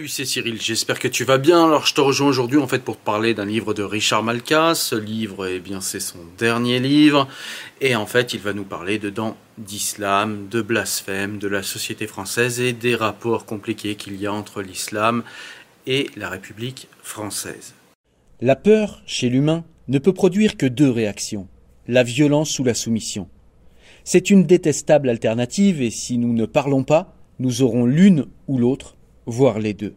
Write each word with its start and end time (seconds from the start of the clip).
Salut, 0.00 0.08
c'est 0.08 0.24
Cyril, 0.24 0.58
j'espère 0.58 0.98
que 0.98 1.08
tu 1.08 1.24
vas 1.24 1.36
bien. 1.36 1.62
Alors 1.62 1.84
je 1.84 1.92
te 1.92 2.00
rejoins 2.00 2.28
aujourd'hui 2.28 2.56
en 2.56 2.66
fait 2.66 2.82
pour 2.82 2.98
te 2.98 3.04
parler 3.04 3.34
d'un 3.34 3.44
livre 3.44 3.74
de 3.74 3.82
Richard 3.82 4.22
Malka. 4.22 4.74
Ce 4.74 4.94
livre, 4.94 5.46
eh 5.46 5.60
bien 5.60 5.82
c'est 5.82 6.00
son 6.00 6.20
dernier 6.38 6.80
livre 6.80 7.28
et 7.82 7.94
en 7.94 8.06
fait 8.06 8.32
il 8.32 8.40
va 8.40 8.54
nous 8.54 8.64
parler 8.64 8.98
dedans 8.98 9.36
d'islam, 9.58 10.48
de 10.50 10.62
blasphème, 10.62 11.36
de 11.36 11.48
la 11.48 11.62
société 11.62 12.06
française 12.06 12.60
et 12.60 12.72
des 12.72 12.94
rapports 12.94 13.44
compliqués 13.44 13.94
qu'il 13.94 14.18
y 14.18 14.26
a 14.26 14.32
entre 14.32 14.62
l'islam 14.62 15.22
et 15.86 16.08
la 16.16 16.30
République 16.30 16.88
française. 17.02 17.74
La 18.40 18.56
peur, 18.56 19.02
chez 19.04 19.28
l'humain, 19.28 19.66
ne 19.88 19.98
peut 19.98 20.14
produire 20.14 20.56
que 20.56 20.64
deux 20.64 20.90
réactions, 20.90 21.46
la 21.86 22.04
violence 22.04 22.58
ou 22.58 22.64
la 22.64 22.72
soumission. 22.72 23.28
C'est 24.04 24.30
une 24.30 24.44
détestable 24.44 25.10
alternative 25.10 25.82
et 25.82 25.90
si 25.90 26.16
nous 26.16 26.32
ne 26.32 26.46
parlons 26.46 26.84
pas, 26.84 27.18
nous 27.38 27.60
aurons 27.60 27.84
l'une 27.84 28.24
ou 28.48 28.56
l'autre 28.56 28.96
voir 29.26 29.58
les 29.58 29.74
deux. 29.74 29.94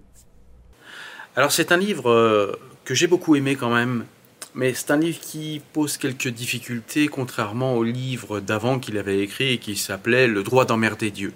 Alors 1.36 1.52
c'est 1.52 1.72
un 1.72 1.78
livre 1.78 2.10
euh, 2.10 2.60
que 2.86 2.94
j'ai 2.94 3.08
beaucoup 3.08 3.36
aimé 3.36 3.56
quand 3.56 3.74
même, 3.74 4.06
mais 4.54 4.74
c'est 4.74 4.92
un 4.92 4.98
livre 4.98 5.20
qui 5.20 5.62
pose 5.74 5.98
quelques 5.98 6.28
difficultés 6.28 7.08
contrairement 7.08 7.76
au 7.76 7.84
livre 7.84 8.40
d'avant 8.40 8.80
qu'il 8.80 8.98
avait 8.98 9.20
écrit 9.20 9.54
et 9.54 9.58
qui 9.58 9.76
s'appelait 9.76 10.28
Le 10.28 10.44
droit 10.44 10.66
d'emmerder 10.66 11.10
Dieu. 11.10 11.34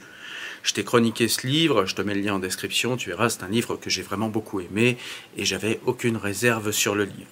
Je 0.61 0.73
t'ai 0.73 0.83
chroniqué 0.83 1.27
ce 1.27 1.47
livre, 1.47 1.85
je 1.85 1.95
te 1.95 2.01
mets 2.01 2.13
le 2.13 2.21
lien 2.21 2.35
en 2.35 2.39
description, 2.39 2.97
tu 2.97 3.09
verras, 3.09 3.29
c'est 3.29 3.43
un 3.43 3.47
livre 3.47 3.77
que 3.77 3.89
j'ai 3.89 4.01
vraiment 4.01 4.29
beaucoup 4.29 4.59
aimé 4.59 4.97
et 5.37 5.45
j'avais 5.45 5.79
aucune 5.85 6.17
réserve 6.17 6.71
sur 6.71 6.93
le 6.93 7.05
livre. 7.05 7.31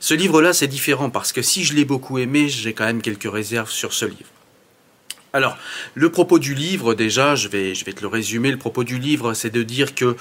Ce 0.00 0.14
livre-là, 0.14 0.52
c'est 0.52 0.68
différent 0.68 1.10
parce 1.10 1.32
que 1.32 1.42
si 1.42 1.64
je 1.64 1.74
l'ai 1.74 1.84
beaucoup 1.84 2.18
aimé, 2.18 2.48
j'ai 2.48 2.72
quand 2.72 2.86
même 2.86 3.02
quelques 3.02 3.30
réserves 3.30 3.70
sur 3.70 3.92
ce 3.92 4.06
livre. 4.06 4.31
Alors, 5.34 5.56
le 5.94 6.10
propos 6.10 6.38
du 6.38 6.54
livre, 6.54 6.92
déjà, 6.92 7.36
je 7.36 7.48
vais, 7.48 7.74
je 7.74 7.86
vais 7.86 7.94
te 7.94 8.02
le 8.02 8.08
résumer. 8.08 8.50
Le 8.50 8.58
propos 8.58 8.84
du 8.84 8.98
livre, 8.98 9.32
c'est 9.32 9.48
de 9.48 9.62
dire 9.62 9.94
que, 9.94 10.14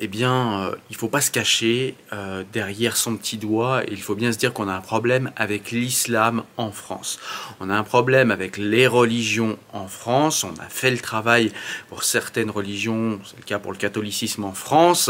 eh 0.00 0.08
bien, 0.08 0.62
euh, 0.62 0.74
il 0.90 0.96
faut 0.96 1.06
pas 1.06 1.20
se 1.20 1.30
cacher 1.30 1.94
euh, 2.12 2.42
derrière 2.52 2.96
son 2.96 3.16
petit 3.16 3.36
doigt. 3.36 3.82
Il 3.88 4.02
faut 4.02 4.16
bien 4.16 4.32
se 4.32 4.38
dire 4.38 4.52
qu'on 4.52 4.66
a 4.66 4.72
un 4.72 4.80
problème 4.80 5.30
avec 5.36 5.70
l'islam 5.70 6.42
en 6.56 6.72
France. 6.72 7.20
On 7.60 7.70
a 7.70 7.74
un 7.76 7.84
problème 7.84 8.32
avec 8.32 8.56
les 8.56 8.88
religions 8.88 9.56
en 9.72 9.86
France. 9.86 10.42
On 10.42 10.60
a 10.60 10.68
fait 10.68 10.90
le 10.90 10.98
travail 10.98 11.52
pour 11.88 12.02
certaines 12.02 12.50
religions. 12.50 13.20
C'est 13.24 13.38
le 13.38 13.44
cas 13.44 13.60
pour 13.60 13.70
le 13.70 13.78
catholicisme 13.78 14.42
en 14.42 14.54
France. 14.54 15.08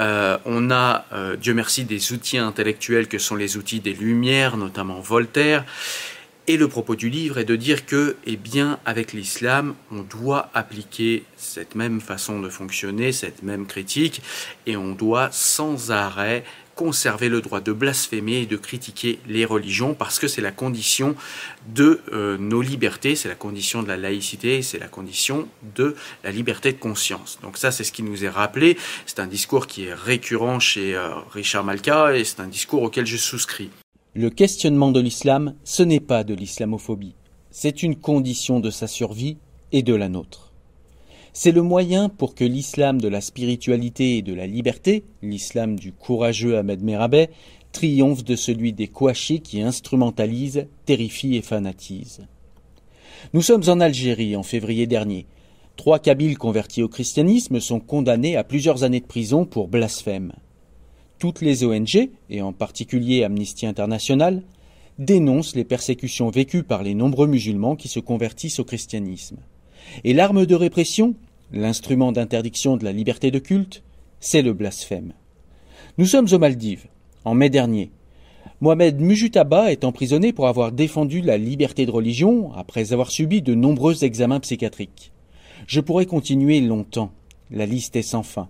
Euh, 0.00 0.38
on 0.46 0.70
a, 0.70 1.04
Dieu 1.38 1.52
merci, 1.52 1.84
des 1.84 2.12
outils 2.14 2.38
intellectuels 2.38 3.06
que 3.06 3.18
sont 3.18 3.36
les 3.36 3.58
outils 3.58 3.80
des 3.80 3.92
Lumières, 3.92 4.56
notamment 4.56 5.00
Voltaire. 5.00 5.66
Et 6.50 6.56
le 6.56 6.66
propos 6.66 6.96
du 6.96 7.10
livre 7.10 7.36
est 7.36 7.44
de 7.44 7.56
dire 7.56 7.84
que, 7.84 8.16
eh 8.24 8.36
bien, 8.36 8.80
avec 8.86 9.12
l'islam, 9.12 9.74
on 9.92 10.00
doit 10.00 10.48
appliquer 10.54 11.24
cette 11.36 11.74
même 11.74 12.00
façon 12.00 12.40
de 12.40 12.48
fonctionner, 12.48 13.12
cette 13.12 13.42
même 13.42 13.66
critique, 13.66 14.22
et 14.64 14.74
on 14.74 14.92
doit 14.92 15.28
sans 15.30 15.90
arrêt 15.90 16.44
conserver 16.74 17.28
le 17.28 17.42
droit 17.42 17.60
de 17.60 17.72
blasphémer 17.72 18.36
et 18.36 18.46
de 18.46 18.56
critiquer 18.56 19.18
les 19.26 19.44
religions 19.44 19.92
parce 19.92 20.18
que 20.18 20.26
c'est 20.26 20.40
la 20.40 20.52
condition 20.52 21.16
de 21.66 22.00
euh, 22.12 22.38
nos 22.38 22.62
libertés, 22.62 23.14
c'est 23.14 23.28
la 23.28 23.34
condition 23.34 23.82
de 23.82 23.88
la 23.88 23.98
laïcité, 23.98 24.62
c'est 24.62 24.78
la 24.78 24.88
condition 24.88 25.48
de 25.76 25.96
la 26.24 26.30
liberté 26.30 26.72
de 26.72 26.78
conscience. 26.78 27.40
Donc 27.42 27.58
ça, 27.58 27.72
c'est 27.72 27.84
ce 27.84 27.92
qui 27.92 28.04
nous 28.04 28.24
est 28.24 28.28
rappelé. 28.30 28.78
C'est 29.04 29.18
un 29.18 29.26
discours 29.26 29.66
qui 29.66 29.86
est 29.86 29.92
récurrent 29.92 30.60
chez 30.60 30.94
euh, 30.94 31.14
Richard 31.30 31.64
Malka 31.64 32.16
et 32.16 32.24
c'est 32.24 32.40
un 32.40 32.46
discours 32.46 32.84
auquel 32.84 33.04
je 33.04 33.18
souscris. 33.18 33.70
Le 34.14 34.30
questionnement 34.30 34.90
de 34.90 35.00
l'islam, 35.00 35.54
ce 35.64 35.82
n'est 35.82 36.00
pas 36.00 36.24
de 36.24 36.32
l'islamophobie, 36.32 37.14
c'est 37.50 37.82
une 37.82 37.94
condition 37.94 38.58
de 38.58 38.70
sa 38.70 38.86
survie 38.86 39.36
et 39.70 39.82
de 39.82 39.94
la 39.94 40.08
nôtre. 40.08 40.50
C'est 41.34 41.52
le 41.52 41.60
moyen 41.60 42.08
pour 42.08 42.34
que 42.34 42.44
l'islam 42.44 43.02
de 43.02 43.08
la 43.08 43.20
spiritualité 43.20 44.16
et 44.16 44.22
de 44.22 44.32
la 44.32 44.46
liberté, 44.46 45.04
l'islam 45.22 45.78
du 45.78 45.92
courageux 45.92 46.56
Ahmed 46.56 46.82
Merabet, 46.82 47.28
triomphe 47.70 48.24
de 48.24 48.34
celui 48.34 48.72
des 48.72 48.88
couachés 48.88 49.40
qui 49.40 49.60
instrumentalisent, 49.60 50.66
terrifient 50.86 51.36
et 51.36 51.42
fanatisent. 51.42 52.26
Nous 53.34 53.42
sommes 53.42 53.68
en 53.68 53.78
Algérie 53.78 54.36
en 54.36 54.42
février 54.42 54.86
dernier. 54.86 55.26
Trois 55.76 55.98
Kabyles 55.98 56.38
convertis 56.38 56.82
au 56.82 56.88
christianisme 56.88 57.60
sont 57.60 57.78
condamnés 57.78 58.36
à 58.36 58.42
plusieurs 58.42 58.84
années 58.84 59.00
de 59.00 59.06
prison 59.06 59.44
pour 59.44 59.68
blasphème 59.68 60.32
toutes 61.18 61.40
les 61.40 61.64
ONG, 61.64 62.10
et 62.30 62.42
en 62.42 62.52
particulier 62.52 63.24
Amnesty 63.24 63.66
International, 63.66 64.42
dénoncent 64.98 65.54
les 65.54 65.64
persécutions 65.64 66.30
vécues 66.30 66.62
par 66.62 66.82
les 66.82 66.94
nombreux 66.94 67.26
musulmans 67.26 67.76
qui 67.76 67.88
se 67.88 68.00
convertissent 68.00 68.58
au 68.58 68.64
christianisme. 68.64 69.38
Et 70.04 70.12
l'arme 70.12 70.46
de 70.46 70.54
répression, 70.54 71.14
l'instrument 71.52 72.12
d'interdiction 72.12 72.76
de 72.76 72.84
la 72.84 72.92
liberté 72.92 73.30
de 73.30 73.38
culte, 73.38 73.82
c'est 74.20 74.42
le 74.42 74.52
blasphème. 74.52 75.12
Nous 75.98 76.06
sommes 76.06 76.28
aux 76.32 76.38
Maldives, 76.38 76.86
en 77.24 77.34
mai 77.34 77.50
dernier. 77.50 77.90
Mohamed 78.60 79.00
Mujutaba 79.00 79.70
est 79.70 79.84
emprisonné 79.84 80.32
pour 80.32 80.48
avoir 80.48 80.72
défendu 80.72 81.20
la 81.20 81.38
liberté 81.38 81.86
de 81.86 81.92
religion 81.92 82.52
après 82.54 82.92
avoir 82.92 83.10
subi 83.10 83.40
de 83.40 83.54
nombreux 83.54 84.04
examens 84.04 84.40
psychiatriques. 84.40 85.12
Je 85.66 85.80
pourrais 85.80 86.06
continuer 86.06 86.60
longtemps. 86.60 87.12
La 87.50 87.66
liste 87.66 87.94
est 87.94 88.02
sans 88.02 88.24
fin. 88.24 88.48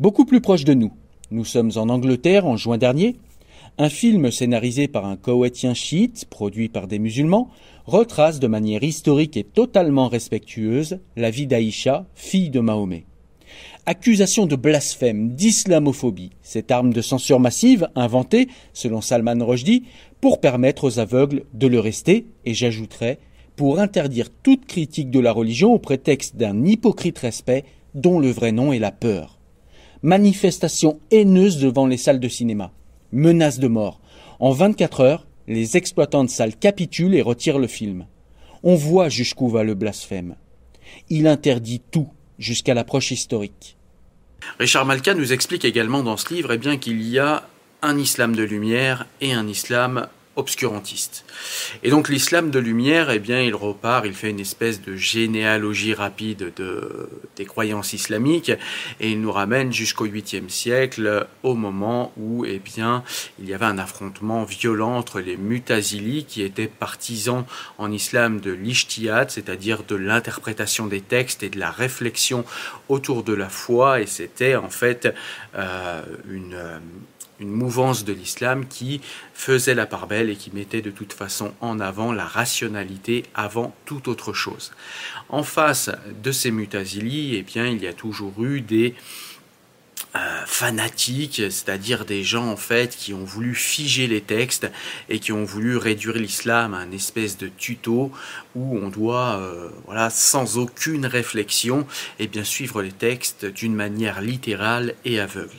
Beaucoup 0.00 0.24
plus 0.24 0.40
proche 0.40 0.64
de 0.64 0.74
nous. 0.74 0.92
Nous 1.32 1.44
sommes 1.44 1.72
en 1.74 1.88
Angleterre 1.88 2.46
en 2.46 2.56
juin 2.56 2.78
dernier. 2.78 3.16
Un 3.78 3.88
film 3.88 4.30
scénarisé 4.30 4.86
par 4.86 5.06
un 5.06 5.16
koweïtien 5.16 5.74
chiite, 5.74 6.24
produit 6.30 6.68
par 6.68 6.86
des 6.86 7.00
musulmans, 7.00 7.50
retrace 7.84 8.38
de 8.38 8.46
manière 8.46 8.84
historique 8.84 9.36
et 9.36 9.42
totalement 9.42 10.06
respectueuse 10.06 11.00
la 11.16 11.30
vie 11.30 11.48
d'Aïcha, 11.48 12.06
fille 12.14 12.48
de 12.50 12.60
Mahomet. 12.60 13.06
Accusation 13.86 14.46
de 14.46 14.54
blasphème, 14.54 15.30
d'islamophobie, 15.30 16.30
cette 16.42 16.70
arme 16.70 16.92
de 16.92 17.02
censure 17.02 17.40
massive 17.40 17.88
inventée, 17.96 18.46
selon 18.72 19.00
Salman 19.00 19.44
Rushdie, 19.44 19.82
pour 20.20 20.40
permettre 20.40 20.84
aux 20.84 21.00
aveugles 21.00 21.42
de 21.54 21.66
le 21.66 21.80
rester, 21.80 22.26
et 22.44 22.54
j'ajouterai, 22.54 23.18
pour 23.56 23.80
interdire 23.80 24.30
toute 24.44 24.66
critique 24.66 25.10
de 25.10 25.20
la 25.20 25.32
religion 25.32 25.72
au 25.72 25.80
prétexte 25.80 26.36
d'un 26.36 26.64
hypocrite 26.64 27.18
respect 27.18 27.64
dont 27.94 28.20
le 28.20 28.30
vrai 28.30 28.52
nom 28.52 28.72
est 28.72 28.78
la 28.78 28.92
peur. 28.92 29.35
Manifestation 30.06 31.00
haineuse 31.10 31.58
devant 31.58 31.88
les 31.88 31.96
salles 31.96 32.20
de 32.20 32.28
cinéma. 32.28 32.70
Menace 33.10 33.58
de 33.58 33.66
mort. 33.66 33.98
En 34.38 34.52
24 34.52 35.00
heures, 35.00 35.26
les 35.48 35.76
exploitants 35.76 36.22
de 36.22 36.30
salles 36.30 36.54
capitulent 36.54 37.16
et 37.16 37.22
retirent 37.22 37.58
le 37.58 37.66
film. 37.66 38.06
On 38.62 38.76
voit 38.76 39.08
jusqu'où 39.08 39.48
va 39.48 39.64
le 39.64 39.74
blasphème. 39.74 40.36
Il 41.10 41.26
interdit 41.26 41.82
tout, 41.90 42.06
jusqu'à 42.38 42.72
l'approche 42.72 43.10
historique. 43.10 43.76
Richard 44.60 44.86
Malka 44.86 45.12
nous 45.12 45.32
explique 45.32 45.64
également 45.64 46.04
dans 46.04 46.16
ce 46.16 46.32
livre 46.32 46.52
eh 46.52 46.78
qu'il 46.78 47.02
y 47.02 47.18
a 47.18 47.42
un 47.82 47.98
islam 47.98 48.36
de 48.36 48.44
lumière 48.44 49.08
et 49.20 49.32
un 49.32 49.48
islam 49.48 50.06
obscurantiste. 50.36 51.24
Et 51.82 51.90
donc 51.90 52.08
l'islam 52.08 52.50
de 52.50 52.58
lumière, 52.58 53.10
eh 53.10 53.18
bien, 53.18 53.40
il 53.40 53.54
repart, 53.54 54.04
il 54.06 54.14
fait 54.14 54.30
une 54.30 54.40
espèce 54.40 54.82
de 54.82 54.94
généalogie 54.94 55.94
rapide 55.94 56.52
de, 56.54 57.08
des 57.36 57.46
croyances 57.46 57.94
islamiques 57.94 58.52
et 59.00 59.10
il 59.10 59.20
nous 59.20 59.32
ramène 59.32 59.72
jusqu'au 59.72 60.06
8e 60.06 60.48
siècle, 60.48 61.26
au 61.42 61.54
moment 61.54 62.12
où, 62.16 62.44
eh 62.44 62.58
bien, 62.58 63.02
il 63.38 63.48
y 63.48 63.54
avait 63.54 63.64
un 63.64 63.78
affrontement 63.78 64.44
violent 64.44 64.96
entre 64.96 65.20
les 65.20 65.36
Mutazili, 65.36 66.24
qui 66.24 66.42
étaient 66.42 66.66
partisans 66.66 67.44
en 67.78 67.90
islam 67.90 68.40
de 68.40 68.52
l'ishtihad, 68.52 69.30
c'est-à-dire 69.30 69.82
de 69.84 69.96
l'interprétation 69.96 70.86
des 70.86 71.00
textes 71.00 71.42
et 71.42 71.48
de 71.48 71.58
la 71.58 71.70
réflexion 71.70 72.44
autour 72.88 73.22
de 73.22 73.32
la 73.32 73.48
foi, 73.48 74.00
et 74.00 74.06
c'était 74.06 74.56
en 74.56 74.68
fait 74.68 75.08
euh, 75.54 76.02
une 76.30 76.56
une 77.40 77.50
mouvance 77.50 78.04
de 78.04 78.12
l'islam 78.12 78.66
qui 78.66 79.00
faisait 79.34 79.74
la 79.74 79.86
part 79.86 80.06
belle 80.06 80.25
et 80.30 80.36
qui 80.36 80.50
mettait 80.52 80.82
de 80.82 80.90
toute 80.90 81.12
façon 81.12 81.52
en 81.60 81.80
avant 81.80 82.12
la 82.12 82.24
rationalité 82.24 83.24
avant 83.34 83.74
toute 83.84 84.08
autre 84.08 84.32
chose. 84.32 84.72
En 85.28 85.42
face 85.42 85.90
de 86.22 86.32
ces 86.32 86.50
mutazili, 86.50 87.36
eh 87.36 87.42
bien, 87.42 87.66
il 87.66 87.82
y 87.82 87.86
a 87.86 87.92
toujours 87.92 88.42
eu 88.42 88.60
des 88.60 88.94
euh, 90.16 90.46
fanatiques, 90.46 91.42
c'est-à-dire 91.50 92.06
des 92.06 92.22
gens 92.22 92.46
en 92.46 92.56
fait 92.56 92.96
qui 92.96 93.12
ont 93.12 93.24
voulu 93.24 93.54
figer 93.54 94.06
les 94.06 94.22
textes 94.22 94.70
et 95.10 95.18
qui 95.18 95.32
ont 95.32 95.44
voulu 95.44 95.76
réduire 95.76 96.14
l'islam 96.14 96.72
à 96.72 96.78
un 96.78 96.90
espèce 96.90 97.36
de 97.36 97.48
tuto 97.48 98.12
où 98.54 98.78
on 98.78 98.88
doit, 98.88 99.36
euh, 99.36 99.68
voilà, 99.84 100.08
sans 100.08 100.56
aucune 100.56 101.04
réflexion, 101.04 101.86
eh 102.18 102.28
bien 102.28 102.44
suivre 102.44 102.80
les 102.80 102.92
textes 102.92 103.44
d'une 103.44 103.74
manière 103.74 104.22
littérale 104.22 104.94
et 105.04 105.20
aveugle. 105.20 105.58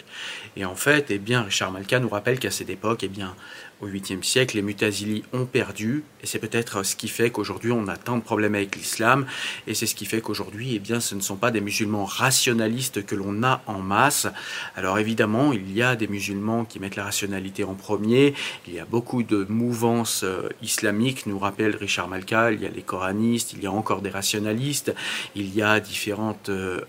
Et 0.55 0.65
en 0.65 0.75
fait, 0.75 1.11
eh 1.11 1.19
bien, 1.19 1.43
Richard 1.43 1.71
Malka 1.71 1.99
nous 1.99 2.09
rappelle 2.09 2.39
qu'à 2.39 2.49
cette 2.49 2.71
époque, 2.71 3.03
eh 3.03 3.09
bien, 3.09 3.35
au 3.81 3.87
8e 3.87 4.23
siècle, 4.23 4.55
les 4.55 4.61
Mutazili 4.61 5.23
ont 5.33 5.45
perdu, 5.45 6.03
et 6.21 6.25
c'est 6.25 6.39
peut-être 6.39 6.83
ce 6.83 6.95
qui 6.95 7.07
fait 7.07 7.29
qu'aujourd'hui 7.29 7.71
on 7.71 7.87
a 7.87 7.97
tant 7.97 8.17
de 8.17 8.23
problèmes 8.23 8.55
avec 8.55 8.75
l'islam, 8.75 9.25
et 9.67 9.73
c'est 9.73 9.85
ce 9.85 9.95
qui 9.95 10.05
fait 10.05 10.21
qu'aujourd'hui, 10.21 10.75
eh 10.75 10.79
bien, 10.79 10.99
ce 10.99 11.15
ne 11.15 11.21
sont 11.21 11.35
pas 11.35 11.51
des 11.51 11.61
musulmans 11.61 12.05
rationalistes 12.05 13.05
que 13.05 13.15
l'on 13.15 13.43
a 13.43 13.61
en 13.67 13.79
masse. 13.79 14.27
Alors 14.75 14.97
évidemment, 14.99 15.53
il 15.53 15.71
y 15.71 15.83
a 15.83 15.95
des 15.95 16.07
musulmans 16.07 16.65
qui 16.65 16.79
mettent 16.79 16.95
la 16.95 17.03
rationalité 17.03 17.63
en 17.63 17.75
premier, 17.75 18.33
il 18.67 18.73
y 18.73 18.79
a 18.79 18.85
beaucoup 18.85 19.23
de 19.23 19.45
mouvances 19.49 20.23
euh, 20.23 20.49
islamiques, 20.61 21.25
nous 21.27 21.39
rappelle 21.39 21.75
Richard 21.75 22.07
Malka, 22.07 22.51
il 22.51 22.61
y 22.61 22.65
a 22.65 22.69
les 22.69 22.81
coranistes, 22.81 23.53
il 23.53 23.63
y 23.63 23.67
a 23.67 23.71
encore 23.71 24.01
des 24.01 24.09
rationalistes, 24.09 24.93
il 25.35 25.53
y 25.55 25.61
a 25.61 25.79
différentes 25.79 26.49
euh, 26.49 26.81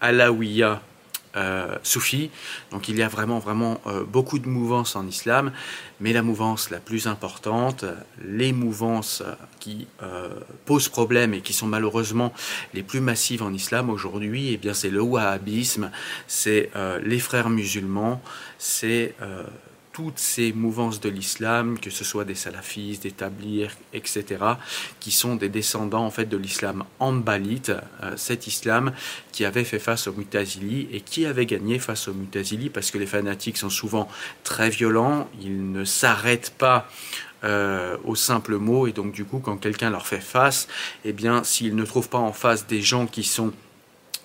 alaouiyas 0.00 0.80
euh. 1.36 1.76
Donc 2.70 2.88
il 2.88 2.96
y 2.96 3.02
a 3.02 3.08
vraiment, 3.08 3.38
vraiment 3.38 3.80
euh, 3.86 4.04
beaucoup 4.04 4.38
de 4.38 4.48
mouvances 4.48 4.96
en 4.96 5.06
islam, 5.06 5.52
mais 6.00 6.12
la 6.12 6.22
mouvance 6.22 6.70
la 6.70 6.78
plus 6.78 7.06
importante, 7.06 7.84
les 8.24 8.52
mouvances 8.52 9.22
qui 9.60 9.86
euh, 10.02 10.28
posent 10.64 10.88
problème 10.88 11.34
et 11.34 11.40
qui 11.40 11.52
sont 11.52 11.66
malheureusement 11.66 12.32
les 12.74 12.82
plus 12.82 13.00
massives 13.00 13.42
en 13.42 13.52
islam 13.52 13.90
aujourd'hui, 13.90 14.48
et 14.48 14.52
eh 14.54 14.56
bien 14.56 14.74
c'est 14.74 14.90
le 14.90 15.02
wahhabisme, 15.02 15.90
c'est 16.26 16.70
les 17.02 17.18
frères 17.18 17.50
musulmans, 17.50 18.20
c'est 18.58 19.14
toutes 19.98 20.20
ces 20.20 20.52
mouvances 20.52 21.00
de 21.00 21.08
l'islam, 21.08 21.76
que 21.76 21.90
ce 21.90 22.04
soit 22.04 22.24
des 22.24 22.36
salafistes, 22.36 23.02
des 23.02 23.10
tablirs, 23.10 23.72
etc., 23.92 24.44
qui 25.00 25.10
sont 25.10 25.34
des 25.34 25.48
descendants 25.48 26.04
en 26.04 26.10
fait 26.12 26.26
de 26.26 26.36
l'islam 26.36 26.84
ambalite, 27.00 27.72
euh, 28.04 28.12
cet 28.16 28.46
islam 28.46 28.92
qui 29.32 29.44
avait 29.44 29.64
fait 29.64 29.80
face 29.80 30.06
aux 30.06 30.12
mutazili 30.12 30.86
et 30.92 31.00
qui 31.00 31.26
avait 31.26 31.46
gagné 31.46 31.80
face 31.80 32.06
aux 32.06 32.14
mutazili 32.14 32.70
parce 32.70 32.92
que 32.92 32.98
les 32.98 33.08
fanatiques 33.08 33.56
sont 33.56 33.70
souvent 33.70 34.06
très 34.44 34.70
violents, 34.70 35.28
ils 35.42 35.72
ne 35.72 35.84
s'arrêtent 35.84 36.54
pas 36.56 36.88
euh, 37.42 37.96
au 38.04 38.14
simple 38.14 38.56
mot 38.56 38.86
et 38.86 38.92
donc 38.92 39.10
du 39.10 39.24
coup 39.24 39.40
quand 39.40 39.56
quelqu'un 39.56 39.90
leur 39.90 40.06
fait 40.06 40.20
face, 40.20 40.68
eh 41.04 41.12
bien 41.12 41.42
s'ils 41.42 41.74
ne 41.74 41.84
trouvent 41.84 42.08
pas 42.08 42.18
en 42.18 42.32
face 42.32 42.68
des 42.68 42.82
gens 42.82 43.08
qui 43.08 43.24
sont 43.24 43.52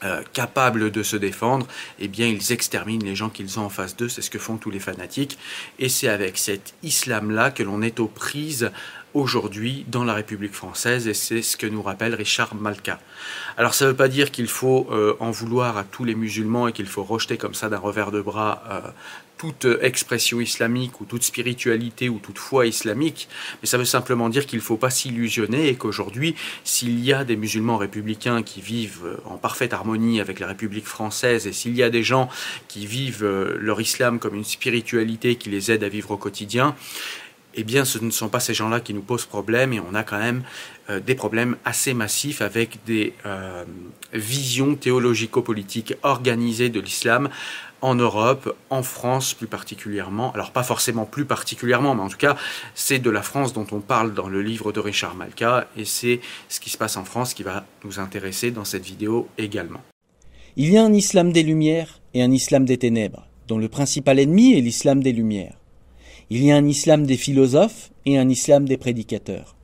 euh, 0.04 0.22
capables 0.34 0.92
de 0.92 1.04
se 1.04 1.16
défendre, 1.16 1.68
eh 2.00 2.08
bien 2.08 2.28
ils 2.28 2.52
exterminent 2.52 3.06
les 3.06 3.16
gens 3.16 3.30
qu'ils 3.30 3.60
ont 3.60 3.64
en 3.64 3.70
face 3.70 3.96
d'eux, 3.96 4.10
c'est 4.10 4.22
ce 4.22 4.30
que 4.30 4.40
font 4.40 4.58
tous 4.58 4.72
les 4.72 4.80
fanatiques, 4.80 5.38
et 5.80 5.90
c'est 5.90 6.08
avec 6.08 6.38
cet 6.38 6.74
islam-là 6.84 7.52
que 7.52 7.64
l'on 7.64 7.82
est 7.82 8.00
aux 8.00 8.08
prises 8.08 8.72
aujourd'hui 9.14 9.86
dans 9.88 10.04
la 10.04 10.14
République 10.14 10.54
française, 10.54 11.08
et 11.08 11.14
c'est 11.14 11.42
ce 11.42 11.56
que 11.56 11.68
nous 11.68 11.82
rappelle 11.82 12.16
Richard 12.16 12.56
Malka. 12.56 13.00
Alors 13.58 13.74
ça 13.74 13.86
ne 13.86 13.92
veut 13.92 13.96
pas 13.96 14.08
dire 14.08 14.32
qu'il 14.32 14.48
faut 14.48 14.88
euh, 14.92 15.16
en 15.20 15.32
vouloir 15.32 15.78
à 15.78 15.84
tous 15.84 16.04
les 16.04 16.16
musulmans 16.16 16.68
et 16.68 16.74
qu'il 16.74 16.88
faut 16.88 17.04
rejeter 17.04 17.38
comme 17.38 17.54
ça 17.54 17.70
d'un 17.70 17.78
revers 17.78 18.12
de 18.12 18.22
bras 18.22 18.64
euh, 18.70 18.82
toute 19.38 19.68
expression 19.82 20.40
islamique 20.40 21.02
ou 21.02 21.06
toute 21.06 21.24
spiritualité 21.24 22.10
ou 22.10 22.20
toute 22.20 22.38
foi 22.38 22.66
islamique, 22.68 23.28
mais 23.62 23.68
ça 23.68 23.78
veut 23.78 23.86
simplement 23.86 24.30
dire 24.30 24.46
qu'il 24.46 24.60
ne 24.60 24.64
faut 24.64 24.78
pas 24.78 24.90
s'illusionner 24.90 25.68
et 25.68 25.76
qu'aujourd'hui, 25.76 26.36
s'il 26.64 27.04
y 27.04 27.14
a 27.14 27.24
des 27.24 27.36
musulmans 27.36 27.78
républicains 27.78 28.44
qui 28.44 28.62
vivent 28.62 29.18
en 29.26 29.38
parfaite 29.38 29.74
harmonie 29.74 30.22
avec 30.22 30.40
la 30.40 30.48
République 30.48 30.86
française 30.86 31.48
et 31.48 31.54
s'il 31.54 31.76
y 31.76 31.84
a 31.84 31.90
des 31.90 32.04
gens 32.04 32.30
qui 32.68 32.86
vivent 32.86 33.24
euh, 33.24 33.58
leur 33.60 33.82
islam 33.82 34.20
comme 34.20 34.36
une 34.36 34.44
spiritualité 34.44 35.36
qui 35.36 35.50
les 35.50 35.72
aide 35.72 35.84
à 35.84 35.90
vivre 35.90 36.12
au 36.12 36.18
quotidien, 36.18 36.76
eh 37.56 37.64
bien, 37.64 37.86
ce 37.86 38.00
ne 38.00 38.10
sont 38.10 38.30
pas 38.30 38.40
ces 38.40 38.54
gens-là 38.54 38.80
qui 38.80 38.94
nous 38.94 39.02
posent 39.02 39.26
problème 39.26 39.74
et 39.74 39.80
on 39.80 39.94
a 39.94 40.04
quand 40.04 40.18
même 40.18 40.44
euh, 40.90 41.00
des 41.00 41.16
problèmes 41.16 41.56
assez 41.66 41.94
massifs 41.94 42.42
avec 42.42 42.80
des 42.86 43.14
euh, 43.26 43.64
visions 44.14 44.76
théologico-politiques 44.76 45.96
organisées 46.04 46.70
de 46.70 46.80
l'islam 46.80 47.30
en 47.84 47.96
Europe, 47.96 48.56
en 48.70 48.82
France 48.82 49.34
plus 49.34 49.48
particulièrement. 49.48 50.32
Alors 50.34 50.52
pas 50.52 50.64
forcément 50.64 51.06
plus 51.06 51.26
particulièrement, 51.26 51.96
mais 51.96 52.02
en 52.02 52.10
tout 52.10 52.18
cas, 52.18 52.38
c'est 52.76 53.00
de 53.00 53.10
la 53.10 53.22
France 53.22 53.54
dont 53.54 53.68
on 53.72 53.82
parle 53.82 54.14
dans 54.14 54.30
le 54.30 54.42
livre 54.42 54.72
de 54.72 54.80
Richard 54.80 55.16
Malka, 55.16 55.68
et 55.78 55.86
c'est 55.86 56.22
ce 56.50 56.60
qui 56.60 56.70
se 56.70 56.78
passe 56.78 56.98
en 56.98 57.04
France 57.04 57.34
qui 57.34 57.44
va 57.44 57.66
nous 57.84 58.00
intéresser 58.00 58.52
dans 58.52 58.66
cette 58.66 58.86
vidéo 58.86 59.28
également. 59.38 59.82
Il 60.56 60.70
y 60.70 60.78
a 60.78 60.84
un 60.84 60.94
islam 60.94 61.32
des 61.34 61.44
Lumières 61.44 62.00
et 62.14 62.24
un 62.24 62.32
islam 62.32 62.64
des 62.66 62.78
ténèbres, 62.78 63.28
dont 63.48 63.58
le 63.58 63.70
principal 63.70 64.20
ennemi 64.20 64.54
est 64.54 64.62
l'islam 64.62 65.04
des 65.04 65.12
Lumières. 65.12 65.58
Il 66.30 66.44
y 66.44 66.52
a 66.52 66.56
un 66.56 66.68
islam 66.68 67.06
des 67.06 67.18
philosophes 67.18 67.92
et 68.06 68.18
un 68.18 68.30
islam 68.30 68.66
des 68.66 68.78
prédicateurs, 68.78 69.56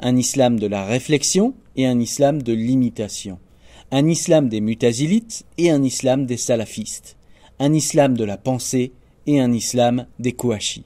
un 0.00 0.16
islam 0.16 0.58
de 0.58 0.66
la 0.66 0.84
réflexion 0.84 1.54
et 1.76 1.86
un 1.86 1.98
islam 2.00 2.42
de 2.42 2.52
l'imitation, 2.52 3.38
un 3.92 4.06
islam 4.06 4.48
des 4.48 4.60
mutazilites 4.60 5.44
et 5.58 5.70
un 5.70 5.82
islam 5.82 6.26
des 6.26 6.36
salafistes. 6.36 7.16
Un 7.58 7.72
islam 7.72 8.16
de 8.16 8.24
la 8.24 8.36
pensée 8.36 8.92
et 9.26 9.40
un 9.40 9.52
islam 9.52 10.06
des 10.18 10.32
Kouachi. 10.32 10.84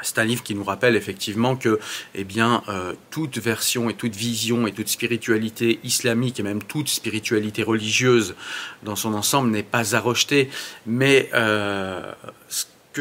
C'est 0.00 0.18
un 0.18 0.24
livre 0.24 0.44
qui 0.44 0.54
nous 0.54 0.62
rappelle 0.62 0.94
effectivement 0.94 1.56
que 1.56 1.80
eh 2.14 2.24
bien, 2.24 2.62
euh, 2.68 2.94
toute 3.10 3.38
version 3.38 3.90
et 3.90 3.94
toute 3.94 4.14
vision 4.14 4.66
et 4.66 4.72
toute 4.72 4.88
spiritualité 4.88 5.80
islamique 5.82 6.38
et 6.38 6.44
même 6.44 6.62
toute 6.62 6.88
spiritualité 6.88 7.64
religieuse 7.64 8.36
dans 8.84 8.94
son 8.94 9.12
ensemble 9.14 9.50
n'est 9.50 9.64
pas 9.64 9.96
à 9.96 10.00
rejeter, 10.00 10.50
mais 10.86 11.28
euh, 11.34 12.12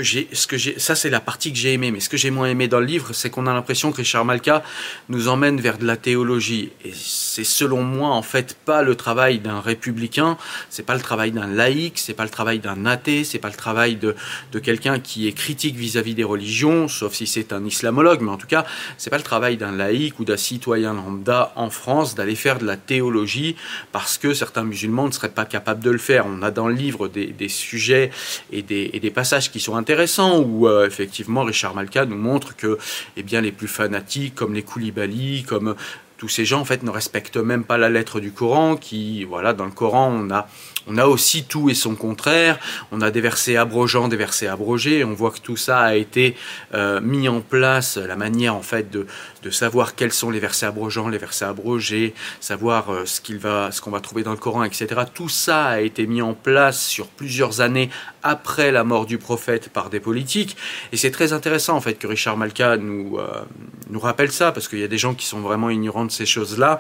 j'ai, 0.02 0.28
ce 0.34 0.48
que 0.48 0.58
j'ai, 0.58 0.80
ça 0.80 0.96
c'est 0.96 1.10
la 1.10 1.20
partie 1.20 1.52
que 1.52 1.58
j'ai 1.58 1.74
aimée, 1.74 1.92
mais 1.92 2.00
ce 2.00 2.10
que 2.10 2.18
j'ai 2.18 2.32
moins 2.32 2.48
aimé 2.48 2.68
dans 2.68 2.80
le 2.80 2.86
livre, 2.86 3.14
c'est 3.14 3.30
qu'on 3.30 3.48
a 3.48 3.54
l'impression 3.54 3.92
que 3.92 3.98
Richard 3.98 4.26
Malka 4.26 4.64
nous 5.10 5.28
emmène 5.28 5.60
vers 5.60 5.78
de 5.78 5.86
la 5.86 5.98
théologie. 5.98 6.72
Et 6.84 6.92
c'est 6.94 7.44
selon 7.44 7.84
moi 7.84 8.10
en 8.10 8.22
fait 8.22 8.58
pas 8.66 8.82
le 8.82 8.96
travail 8.96 9.40
d'un 9.40 9.60
républicain, 9.60 10.38
c'est 10.70 10.86
pas 10.86 10.96
le 10.96 11.02
travail 11.02 11.32
d'un 11.32 11.48
laïc, 11.48 11.98
c'est 11.98 12.14
pas 12.14 12.24
le 12.24 12.30
travail 12.30 12.60
d'un 12.60 12.86
athée, 12.86 13.24
c'est 13.24 13.40
pas 13.40 13.50
le 13.50 13.56
travail 13.56 13.96
de, 13.96 14.16
de 14.52 14.60
quelqu'un 14.60 15.00
qui 15.00 15.28
est 15.28 15.34
critique 15.34 15.76
vis-à-vis 15.76 16.16
des 16.16 16.24
religions, 16.24 16.88
sauf 16.88 17.14
si 17.14 17.28
c'est 17.28 17.54
un 17.54 17.66
islamologue, 17.66 18.22
mais 18.22 18.32
en 18.32 18.38
tout 18.38 18.48
cas, 18.48 18.66
c'est 18.98 19.10
pas 19.10 19.18
le 19.18 19.24
travail 19.24 19.58
d'un 19.58 19.72
laïc 19.72 20.20
ou 20.20 20.26
d'un 20.26 20.38
citoyen 20.38 20.94
lambda 20.94 21.52
en 21.56 21.70
France 21.70 22.16
d'aller 22.16 22.36
faire 22.36 22.60
de 22.60 22.66
la 22.66 22.78
théologie 22.78 23.56
parce 23.92 24.18
que 24.18 24.34
certains 24.34 24.64
musulmans 24.64 25.08
ne 25.08 25.12
seraient 25.12 25.30
pas 25.30 25.46
capables 25.46 25.84
de 25.84 25.92
le 25.92 25.98
faire. 25.98 26.26
On 26.28 26.42
a 26.42 26.52
dans 26.52 26.68
le 26.68 26.76
livre 26.76 27.08
des, 27.08 27.28
des 27.28 27.50
sujets 27.50 28.12
et 28.52 28.62
des, 28.62 28.90
des 28.90 29.12
passages 29.12 29.52
qui 29.52 29.60
sont 29.60 29.76
intéressant 29.88 30.42
où 30.42 30.68
euh, 30.68 30.86
effectivement 30.86 31.44
Richard 31.44 31.74
Malka 31.74 32.04
nous 32.06 32.18
montre 32.18 32.58
que 32.58 32.78
eh 33.16 33.24
bien, 33.24 33.40
les 33.40 33.54
plus 33.54 33.70
fanatiques 33.70 34.36
comme 34.36 34.54
les 34.54 34.62
Koulibaly, 34.62 35.44
comme 35.44 35.76
tous 36.18 36.28
ces 36.28 36.44
gens 36.44 36.60
en 36.60 36.66
fait 36.66 36.84
ne 36.84 36.90
respectent 36.90 37.38
même 37.38 37.64
pas 37.64 37.78
la 37.78 37.88
lettre 37.88 38.20
du 38.20 38.34
Coran 38.34 38.76
qui 38.76 39.24
voilà 39.24 39.54
dans 39.54 39.64
le 39.64 39.72
Coran 39.72 40.12
on 40.12 40.30
a 40.30 40.50
on 40.88 40.98
a 40.98 41.06
aussi 41.06 41.44
tout 41.44 41.70
et 41.70 41.74
son 41.74 41.96
contraire. 41.96 42.60
On 42.92 43.02
a 43.02 43.12
des 43.12 43.22
versets 43.22 43.58
abrogeants, 43.58 44.08
des 44.08 44.16
versets 44.16 44.48
abrogés. 44.48 45.04
On 45.04 45.14
voit 45.14 45.32
que 45.32 45.40
tout 45.40 45.58
ça 45.58 45.80
a 45.80 45.96
été 45.96 46.36
euh, 46.74 47.02
mis 47.02 47.28
en 47.28 47.42
place, 47.42 47.98
la 47.98 48.16
manière 48.16 48.56
en 48.56 48.62
fait 48.62 48.90
de, 48.90 49.06
savoir 49.50 49.96
quels 49.96 50.12
sont 50.12 50.30
les 50.30 50.42
versets 50.42 50.66
abrogeants, 50.66 51.08
les 51.08 51.18
versets 51.18 51.46
abrogés, 51.46 52.14
savoir 52.42 52.92
euh, 52.92 53.06
ce 53.06 53.22
qu'il 53.22 53.38
va, 53.38 53.72
ce 53.72 53.80
qu'on 53.80 53.92
va 53.92 54.02
trouver 54.02 54.24
dans 54.24 54.32
le 54.32 54.38
Coran, 54.38 54.66
etc. 54.66 55.04
Tout 55.14 55.30
ça 55.30 55.68
a 55.68 55.80
été 55.80 56.06
mis 56.06 56.22
en 56.22 56.34
place 56.34 56.86
sur 56.86 57.08
plusieurs 57.08 57.62
années 57.62 57.90
après 58.24 58.74
la 58.74 58.84
mort 58.84 59.06
du 59.06 59.18
prophète 59.18 59.70
par 59.70 59.90
des 59.90 60.02
politiques. 60.02 60.58
Et 60.92 60.98
c'est 60.98 61.12
très 61.12 61.32
intéressant 61.32 61.78
en 61.78 61.82
fait 61.82 61.94
que 61.94 62.08
Richard 62.08 62.36
Malka 62.36 62.76
nous 62.76 63.18
euh, 63.20 63.44
nous 63.90 64.02
rappelle 64.02 64.34
ça 64.34 64.52
parce 64.52 64.68
qu'il 64.68 64.80
y 64.80 64.84
a 64.84 64.90
des 64.90 64.98
gens 64.98 65.14
qui 65.14 65.26
sont 65.26 65.40
vraiment 65.40 65.70
ignorants 65.70 66.04
de 66.04 66.12
ces 66.12 66.26
choses-là, 66.26 66.80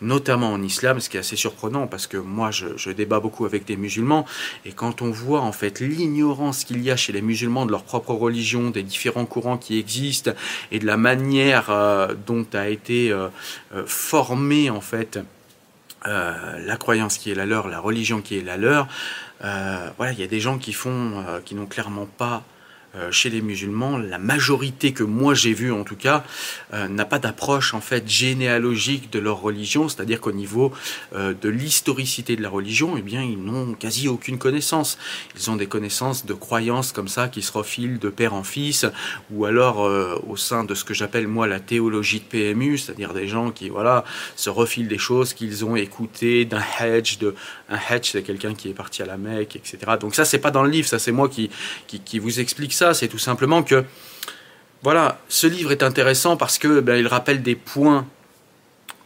notamment 0.00 0.52
en 0.52 0.60
islam, 0.60 0.98
ce 0.98 1.08
qui 1.08 1.16
est 1.16 1.20
assez 1.20 1.36
surprenant 1.36 1.86
parce 1.86 2.08
que 2.08 2.16
moi 2.16 2.50
je, 2.50 2.66
je 2.76 2.90
débat 2.90 3.20
beaucoup 3.20 3.46
avec 3.48 3.64
des 3.64 3.76
musulmans. 3.76 4.24
Et 4.64 4.72
quand 4.72 5.02
on 5.02 5.10
voit 5.10 5.40
en 5.40 5.52
fait 5.52 5.80
l'ignorance 5.80 6.64
qu'il 6.64 6.82
y 6.82 6.90
a 6.90 6.96
chez 6.96 7.12
les 7.12 7.22
musulmans 7.22 7.66
de 7.66 7.70
leur 7.70 7.82
propre 7.82 8.12
religion, 8.12 8.70
des 8.70 8.82
différents 8.82 9.26
courants 9.26 9.58
qui 9.58 9.78
existent 9.78 10.32
et 10.70 10.78
de 10.78 10.86
la 10.86 10.96
manière 10.96 11.70
euh, 11.70 12.14
dont 12.26 12.46
a 12.52 12.68
été 12.68 13.10
euh, 13.10 13.28
euh, 13.74 13.84
formée 13.86 14.70
en 14.70 14.80
fait 14.80 15.18
la 16.04 16.76
croyance 16.78 17.18
qui 17.18 17.30
est 17.30 17.34
la 17.34 17.44
leur, 17.44 17.68
la 17.68 17.80
religion 17.80 18.22
qui 18.22 18.38
est 18.38 18.42
la 18.42 18.56
leur, 18.56 18.86
voilà, 19.40 20.12
il 20.12 20.18
y 20.18 20.22
a 20.22 20.28
des 20.28 20.40
gens 20.40 20.56
qui 20.56 20.72
font, 20.72 21.22
qui 21.44 21.54
n'ont 21.54 21.66
clairement 21.66 22.06
pas 22.06 22.44
chez 23.10 23.30
les 23.30 23.42
musulmans, 23.42 23.98
la 23.98 24.18
majorité 24.18 24.92
que 24.92 25.04
moi 25.04 25.34
j'ai 25.34 25.52
vue 25.52 25.72
en 25.72 25.84
tout 25.84 25.96
cas, 25.96 26.24
euh, 26.74 26.88
n'a 26.88 27.04
pas 27.04 27.18
d'approche 27.18 27.74
en 27.74 27.80
fait 27.80 28.08
généalogique 28.08 29.10
de 29.10 29.18
leur 29.18 29.40
religion, 29.40 29.88
c'est-à-dire 29.88 30.20
qu'au 30.20 30.32
niveau 30.32 30.72
euh, 31.14 31.34
de 31.40 31.48
l'historicité 31.48 32.36
de 32.36 32.42
la 32.42 32.48
religion, 32.48 32.96
eh 32.98 33.02
bien 33.02 33.22
ils 33.22 33.42
n'ont 33.42 33.74
quasi 33.74 34.08
aucune 34.08 34.38
connaissance. 34.38 34.98
Ils 35.36 35.50
ont 35.50 35.56
des 35.56 35.66
connaissances 35.66 36.26
de 36.26 36.34
croyances 36.34 36.92
comme 36.92 37.08
ça 37.08 37.28
qui 37.28 37.42
se 37.42 37.52
refilent 37.52 37.98
de 37.98 38.08
père 38.08 38.34
en 38.34 38.44
fils, 38.44 38.86
ou 39.30 39.44
alors 39.44 39.78
au 40.26 40.36
sein 40.36 40.64
de 40.64 40.74
ce 40.74 40.84
que 40.84 40.94
j'appelle 40.94 41.28
moi 41.28 41.46
la 41.46 41.60
théologie 41.60 42.20
de 42.20 42.24
PMU, 42.24 42.78
c'est-à-dire 42.78 43.14
des 43.14 43.28
gens 43.28 43.50
qui 43.50 43.68
voilà 43.68 44.04
se 44.36 44.50
refilent 44.50 44.88
des 44.88 44.98
choses 44.98 45.34
qu'ils 45.34 45.64
ont 45.64 45.76
écoutées 45.76 46.44
d'un 46.44 46.62
hedge, 46.80 47.18
de 47.18 47.34
un 47.68 47.78
hedge 47.90 48.10
c'est 48.12 48.22
quelqu'un 48.22 48.54
qui 48.54 48.68
est 48.68 48.74
parti 48.74 49.02
à 49.02 49.06
la 49.06 49.16
Mecque, 49.16 49.56
etc. 49.56 49.78
Donc 50.00 50.14
ça 50.14 50.24
c'est 50.24 50.38
pas 50.38 50.50
dans 50.50 50.62
le 50.62 50.70
livre, 50.70 50.88
ça 50.88 50.98
c'est 50.98 51.12
moi 51.12 51.28
qui, 51.28 51.50
qui, 51.86 52.00
qui 52.00 52.18
vous 52.18 52.40
explique 52.40 52.72
ça, 52.78 52.94
c'est 52.94 53.08
tout 53.08 53.18
simplement 53.18 53.64
que, 53.64 53.84
voilà, 54.82 55.18
ce 55.28 55.48
livre 55.48 55.72
est 55.72 55.82
intéressant 55.82 56.36
parce 56.36 56.58
que 56.58 56.78
ben, 56.80 56.96
il 56.96 57.08
rappelle 57.08 57.42
des 57.42 57.56
points 57.56 58.06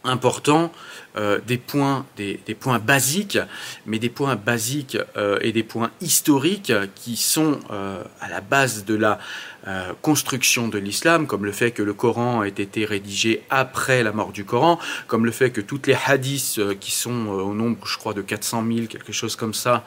importants, 0.03 0.71
euh, 1.17 1.39
des 1.47 1.57
points, 1.57 2.05
des, 2.15 2.37
points 2.59 2.77
basiques, 2.77 3.39
mais 3.87 3.97
des 3.97 4.09
points 4.09 4.35
basiques 4.35 4.97
euh, 5.17 5.39
et 5.41 5.51
des 5.51 5.63
points 5.63 5.89
historiques 6.01 6.73
qui 6.93 7.15
sont 7.15 7.59
euh, 7.71 8.03
à 8.21 8.29
la 8.29 8.41
base 8.41 8.85
de 8.85 8.93
la 8.95 9.17
euh, 9.65 9.93
construction 10.01 10.67
de 10.67 10.77
l'islam, 10.77 11.25
comme 11.25 11.45
le 11.45 11.53
fait 11.53 11.71
que 11.71 11.81
le 11.81 11.93
Coran 11.93 12.43
ait 12.43 12.49
été 12.49 12.83
rédigé 12.83 13.43
après 13.49 14.03
la 14.03 14.11
mort 14.11 14.33
du 14.33 14.43
Coran, 14.43 14.77
comme 15.07 15.25
le 15.25 15.31
fait 15.31 15.51
que 15.51 15.61
toutes 15.61 15.87
les 15.87 15.95
hadiths 16.05 16.59
euh, 16.59 16.75
qui 16.77 16.91
sont 16.91 17.27
euh, 17.27 17.41
au 17.41 17.53
nombre, 17.53 17.77
je 17.87 17.97
crois, 17.97 18.13
de 18.13 18.21
400 18.21 18.65
000, 18.67 18.87
quelque 18.87 19.13
chose 19.13 19.37
comme 19.37 19.53
ça, 19.53 19.85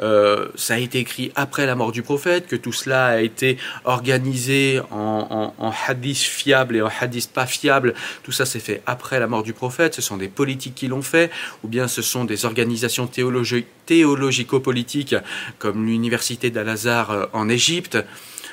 ça 0.00 0.74
a 0.74 0.78
été 0.78 0.98
écrit 0.98 1.30
après 1.36 1.66
la 1.66 1.74
mort 1.76 1.92
du 1.92 2.02
prophète, 2.02 2.48
que 2.48 2.56
tout 2.56 2.72
cela 2.72 3.06
a 3.06 3.20
été 3.20 3.58
organisé 3.84 4.80
en, 4.90 5.54
en, 5.58 5.64
en 5.64 5.72
hadiths 5.86 6.18
fiables 6.18 6.76
et 6.76 6.82
en 6.82 6.90
hadiths 7.00 7.30
pas 7.30 7.46
fiables, 7.46 7.94
tout 8.24 8.32
ça 8.32 8.44
s'est 8.44 8.60
fait 8.60 8.82
après 8.86 9.20
la 9.20 9.28
mort 9.28 9.44
du 9.44 9.52
prophète, 9.52 9.94
ce 9.94 10.02
sont 10.02 10.16
des 10.16 10.28
politiques 10.28 10.74
qui 10.74 10.88
l'ont 10.88 11.02
fait, 11.02 11.30
ou 11.62 11.68
bien 11.68 11.86
ce 11.86 12.02
sont 12.02 12.24
des 12.24 12.44
organisations 12.44 13.06
théologi 13.06 13.66
théologico-politiques 13.86 15.16
comme 15.58 15.86
l'université 15.86 16.50
d'Al-Azhar 16.50 17.28
en 17.32 17.48
Égypte, 17.48 17.98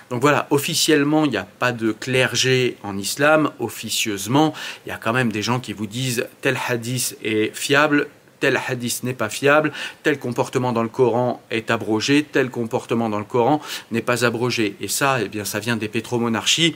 donc 0.09 0.21
voilà, 0.21 0.47
officiellement, 0.49 1.25
il 1.25 1.31
n'y 1.31 1.37
a 1.37 1.45
pas 1.45 1.71
de 1.71 1.91
clergé 1.91 2.77
en 2.83 2.97
islam. 2.97 3.51
Officieusement, 3.59 4.53
il 4.85 4.89
y 4.89 4.91
a 4.91 4.97
quand 4.97 5.13
même 5.13 5.31
des 5.31 5.43
gens 5.43 5.59
qui 5.59 5.73
vous 5.73 5.87
disent 5.87 6.27
tel 6.41 6.57
hadith 6.67 7.17
est 7.23 7.55
fiable, 7.55 8.07
tel 8.39 8.59
hadith 8.67 9.03
n'est 9.03 9.13
pas 9.13 9.29
fiable, 9.29 9.71
tel 10.01 10.17
comportement 10.17 10.71
dans 10.71 10.81
le 10.81 10.89
Coran 10.89 11.41
est 11.51 11.69
abrogé, 11.69 12.23
tel 12.23 12.49
comportement 12.49 13.09
dans 13.09 13.19
le 13.19 13.25
Coran 13.25 13.61
n'est 13.91 14.01
pas 14.01 14.25
abrogé. 14.25 14.75
Et 14.81 14.87
ça, 14.87 15.19
eh 15.21 15.27
bien, 15.27 15.45
ça 15.45 15.59
vient 15.59 15.77
des 15.77 15.89
pétromonarchies 15.89 16.75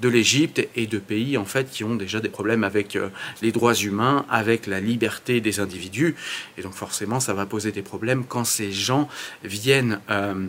de 0.00 0.08
l'Égypte 0.08 0.66
et 0.76 0.86
de 0.86 0.98
pays 0.98 1.38
en 1.38 1.44
fait 1.44 1.70
qui 1.70 1.84
ont 1.84 1.94
déjà 1.94 2.20
des 2.20 2.28
problèmes 2.28 2.64
avec 2.64 2.96
euh, 2.96 3.08
les 3.42 3.52
droits 3.52 3.74
humains, 3.74 4.26
avec 4.28 4.66
la 4.66 4.80
liberté 4.80 5.40
des 5.40 5.60
individus. 5.60 6.16
Et 6.58 6.62
donc 6.62 6.74
forcément, 6.74 7.20
ça 7.20 7.32
va 7.32 7.46
poser 7.46 7.72
des 7.72 7.82
problèmes 7.82 8.24
quand 8.24 8.44
ces 8.44 8.72
gens 8.72 9.08
viennent 9.42 10.00
euh, 10.10 10.48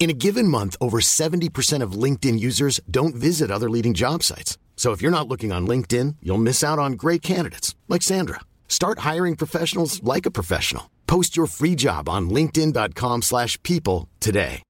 In 0.00 0.10
a 0.10 0.18
given 0.18 0.48
month, 0.48 0.76
over 0.80 0.98
70% 0.98 1.80
of 1.80 1.92
LinkedIn 1.92 2.40
users 2.40 2.80
don't 2.90 3.14
visit 3.14 3.52
other 3.52 3.70
leading 3.70 3.94
job 3.94 4.24
sites. 4.24 4.58
So 4.74 4.90
if 4.90 5.00
you're 5.00 5.16
not 5.16 5.28
looking 5.28 5.52
on 5.52 5.64
LinkedIn, 5.64 6.16
you'll 6.24 6.42
miss 6.42 6.64
out 6.64 6.80
on 6.80 6.94
great 6.94 7.22
candidates 7.22 7.76
like 7.88 8.02
Sandra. 8.02 8.40
Start 8.66 9.00
hiring 9.10 9.36
professionals 9.36 10.02
like 10.02 10.26
a 10.26 10.30
professional. 10.32 10.90
Post 11.06 11.36
your 11.36 11.46
free 11.46 11.76
job 11.76 12.08
on 12.08 12.28
linkedin.com/people 12.30 14.08
today. 14.18 14.62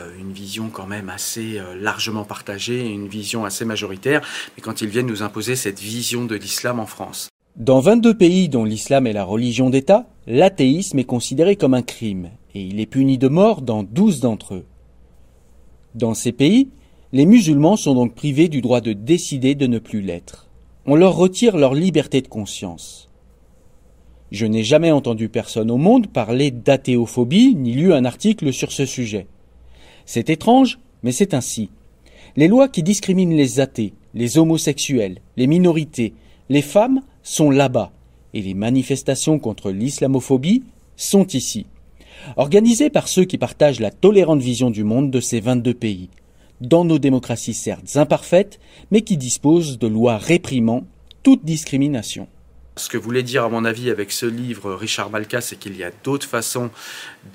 Euh, 0.00 0.18
une 0.18 0.32
vision 0.32 0.70
quand 0.70 0.86
même 0.86 1.08
assez 1.08 1.58
euh, 1.58 1.74
largement 1.74 2.24
partagée, 2.24 2.86
une 2.86 3.08
vision 3.08 3.44
assez 3.44 3.64
majoritaire, 3.64 4.26
mais 4.56 4.62
quand 4.62 4.80
ils 4.80 4.88
viennent 4.88 5.06
nous 5.06 5.22
imposer 5.22 5.56
cette 5.56 5.80
vision 5.80 6.24
de 6.24 6.36
l'islam 6.36 6.80
en 6.80 6.86
France. 6.86 7.28
Dans 7.60 7.80
22 7.80 8.14
pays 8.14 8.48
dont 8.48 8.64
l'islam 8.64 9.06
est 9.06 9.12
la 9.12 9.22
religion 9.22 9.68
d'État, 9.68 10.06
l'athéisme 10.26 10.98
est 10.98 11.04
considéré 11.04 11.56
comme 11.56 11.74
un 11.74 11.82
crime 11.82 12.30
et 12.54 12.62
il 12.62 12.80
est 12.80 12.86
puni 12.86 13.18
de 13.18 13.28
mort 13.28 13.60
dans 13.60 13.82
12 13.82 14.20
d'entre 14.20 14.54
eux. 14.54 14.64
Dans 15.94 16.14
ces 16.14 16.32
pays, 16.32 16.70
les 17.12 17.26
musulmans 17.26 17.76
sont 17.76 17.94
donc 17.94 18.14
privés 18.14 18.48
du 18.48 18.62
droit 18.62 18.80
de 18.80 18.94
décider 18.94 19.54
de 19.54 19.66
ne 19.66 19.78
plus 19.78 20.00
l'être. 20.00 20.48
On 20.86 20.96
leur 20.96 21.14
retire 21.14 21.58
leur 21.58 21.74
liberté 21.74 22.22
de 22.22 22.28
conscience. 22.28 23.10
Je 24.32 24.46
n'ai 24.46 24.64
jamais 24.64 24.90
entendu 24.90 25.28
personne 25.28 25.70
au 25.70 25.76
monde 25.76 26.06
parler 26.06 26.50
d'athéophobie 26.50 27.54
ni 27.54 27.74
lu 27.74 27.92
un 27.92 28.06
article 28.06 28.54
sur 28.54 28.72
ce 28.72 28.86
sujet. 28.86 29.26
C'est 30.06 30.30
étrange, 30.30 30.78
mais 31.02 31.12
c'est 31.12 31.34
ainsi. 31.34 31.68
Les 32.36 32.48
lois 32.48 32.68
qui 32.68 32.82
discriminent 32.82 33.36
les 33.36 33.60
athées, 33.60 33.92
les 34.14 34.38
homosexuels, 34.38 35.18
les 35.36 35.46
minorités, 35.46 36.14
Les 36.50 36.62
femmes 36.62 37.02
sont 37.30 37.50
là-bas 37.50 37.92
et 38.34 38.42
les 38.42 38.54
manifestations 38.54 39.38
contre 39.38 39.70
l'islamophobie 39.70 40.64
sont 40.96 41.26
ici. 41.28 41.66
Organisées 42.36 42.90
par 42.90 43.06
ceux 43.06 43.24
qui 43.24 43.38
partagent 43.38 43.78
la 43.78 43.92
tolérante 43.92 44.40
vision 44.40 44.70
du 44.70 44.82
monde 44.82 45.12
de 45.12 45.20
ces 45.20 45.38
22 45.38 45.72
pays, 45.74 46.10
dans 46.60 46.84
nos 46.84 46.98
démocraties 46.98 47.54
certes 47.54 47.96
imparfaites, 47.96 48.58
mais 48.90 49.02
qui 49.02 49.16
disposent 49.16 49.78
de 49.78 49.86
lois 49.86 50.18
réprimant 50.18 50.82
toute 51.22 51.44
discrimination. 51.44 52.26
Ce 52.80 52.88
que 52.88 52.96
voulait 52.96 53.22
dire, 53.22 53.44
à 53.44 53.50
mon 53.50 53.66
avis, 53.66 53.90
avec 53.90 54.10
ce 54.10 54.24
livre, 54.24 54.72
Richard 54.72 55.10
Malka, 55.10 55.42
c'est 55.42 55.56
qu'il 55.56 55.76
y 55.76 55.84
a 55.84 55.90
d'autres 56.02 56.26
façons 56.26 56.70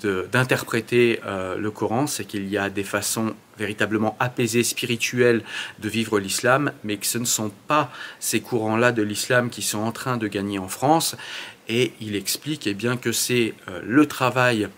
d'interpréter 0.00 1.20
euh, 1.24 1.56
le 1.56 1.70
Coran, 1.70 2.08
c'est 2.08 2.24
qu'il 2.24 2.48
y 2.48 2.58
a 2.58 2.68
des 2.68 2.82
façons 2.82 3.32
véritablement 3.56 4.16
apaisées, 4.18 4.64
spirituelles 4.64 5.44
de 5.78 5.88
vivre 5.88 6.18
l'islam, 6.18 6.72
mais 6.82 6.96
que 6.96 7.06
ce 7.06 7.18
ne 7.18 7.24
sont 7.24 7.52
pas 7.68 7.92
ces 8.18 8.40
courants-là 8.40 8.90
de 8.90 9.02
l'islam 9.02 9.48
qui 9.48 9.62
sont 9.62 9.78
en 9.78 9.92
train 9.92 10.16
de 10.16 10.26
gagner 10.26 10.58
en 10.58 10.66
France. 10.66 11.14
Et 11.68 11.92
il 12.00 12.16
explique 12.16 12.66
eh 12.66 12.74
bien, 12.74 12.96
que 12.96 13.12
c'est 13.12 13.54
euh, 13.68 13.80
le 13.84 14.06
travail 14.06 14.68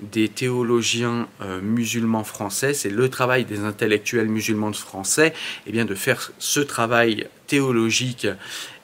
des 0.00 0.28
théologiens 0.28 1.26
euh, 1.40 1.62
musulmans 1.62 2.24
français, 2.24 2.74
c'est 2.74 2.90
le 2.90 3.08
travail 3.08 3.46
des 3.46 3.60
intellectuels 3.60 4.28
musulmans 4.28 4.74
français, 4.74 5.32
eh 5.66 5.72
bien, 5.72 5.86
de 5.86 5.94
faire 5.94 6.32
ce 6.38 6.60
travail 6.60 7.26
théologique 7.46 8.26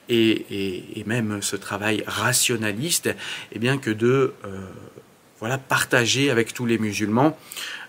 et, 0.08 1.04
même 1.06 1.42
ce 1.42 1.56
travail 1.56 2.02
rationaliste, 2.06 3.14
eh 3.52 3.58
bien 3.58 3.78
que 3.78 3.90
de 3.90 4.34
euh, 4.44 4.60
voilà, 5.40 5.58
partager 5.58 6.30
avec 6.30 6.54
tous 6.54 6.66
les 6.66 6.78
musulmans 6.78 7.36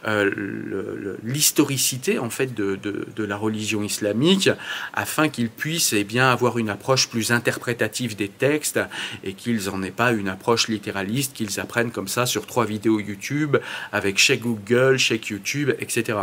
euh, 0.07 1.15
l'historicité 1.23 2.19
en 2.19 2.29
fait 2.29 2.53
de, 2.53 2.77
la 3.17 3.37
religion 3.37 3.81
islamique 3.81 4.49
afin 4.93 5.29
qu'ils 5.29 5.49
puissent 5.49 5.93
eh 5.93 6.03
bien 6.03 6.29
avoir 6.29 6.57
une 6.59 6.69
approche 6.69 7.07
plus 7.07 7.31
interprétative 7.31 8.15
des 8.15 8.29
textes 8.29 8.79
et 9.23 9.33
qu'ils 9.33 9.69
en 9.69 9.81
aient 9.81 9.91
pas 9.91 10.11
une 10.11 10.27
approche 10.27 10.67
littéraliste 10.67 11.33
qu'ils 11.33 11.59
apprennent 11.59 11.91
comme 11.91 12.07
ça 12.07 12.25
sur 12.25 12.45
trois 12.45 12.65
vidéos 12.65 12.99
YouTube 12.99 13.57
avec 13.91 14.19
chez 14.19 14.37
Google, 14.37 14.97
chez 14.97 15.19
YouTube, 15.27 15.71
etc. 15.79 16.17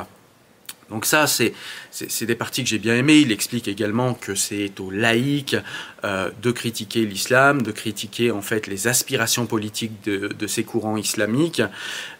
Donc 0.92 1.06
ça, 1.06 1.26
c'est 1.26 1.54
des 2.26 2.34
parties 2.34 2.62
que 2.62 2.68
j'ai 2.68 2.78
bien 2.78 2.94
aimées. 2.94 3.18
Il 3.18 3.32
explique 3.32 3.66
également 3.66 4.12
que 4.12 4.34
c'est 4.34 4.78
aux 4.78 4.90
laïcs 4.90 5.56
euh, 6.04 6.30
de 6.42 6.50
critiquer 6.52 7.06
l'islam, 7.06 7.62
de 7.62 7.72
critiquer 7.72 8.30
en 8.30 8.42
fait 8.42 8.66
les 8.66 8.88
aspirations 8.88 9.46
politiques 9.46 10.04
de, 10.04 10.46
ces 10.46 10.64
courants 10.64 10.98
islamiques, 10.98 11.62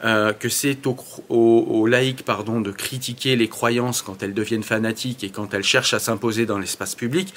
euh, 0.05 0.33
que 0.33 0.49
c'est 0.49 0.87
aux, 0.87 0.97
aux, 1.29 1.87
laïcs 1.87 2.23
pardon, 2.25 2.63
de 2.63 2.73
critiquer 2.73 3.37
les 3.37 3.49
croyances 3.49 4.01
quand 4.01 4.23
elles 4.23 4.35
deviennent 4.35 4.63
fanatiques 4.63 5.23
et 5.23 5.29
quand 5.29 5.53
elles 5.53 5.65
cherchent 5.65 5.95
à 5.95 5.99
s'imposer 5.99 6.47
dans 6.47 6.59
l'espace 6.59 6.95
public. 6.95 7.35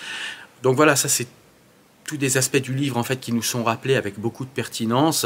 Donc 0.64 0.78
voilà, 0.78 0.96
ça 0.96 1.10
c'est 1.10 1.28
tous 2.06 2.18
des 2.18 2.38
aspects 2.38 2.58
du 2.58 2.74
livre 2.74 2.98
en 2.98 3.04
fait 3.04 3.20
qui 3.20 3.34
nous 3.34 3.42
sont 3.42 3.64
rappelés 3.64 3.96
avec 3.96 4.20
beaucoup 4.20 4.46
de 4.46 4.50
pertinence. 4.50 5.26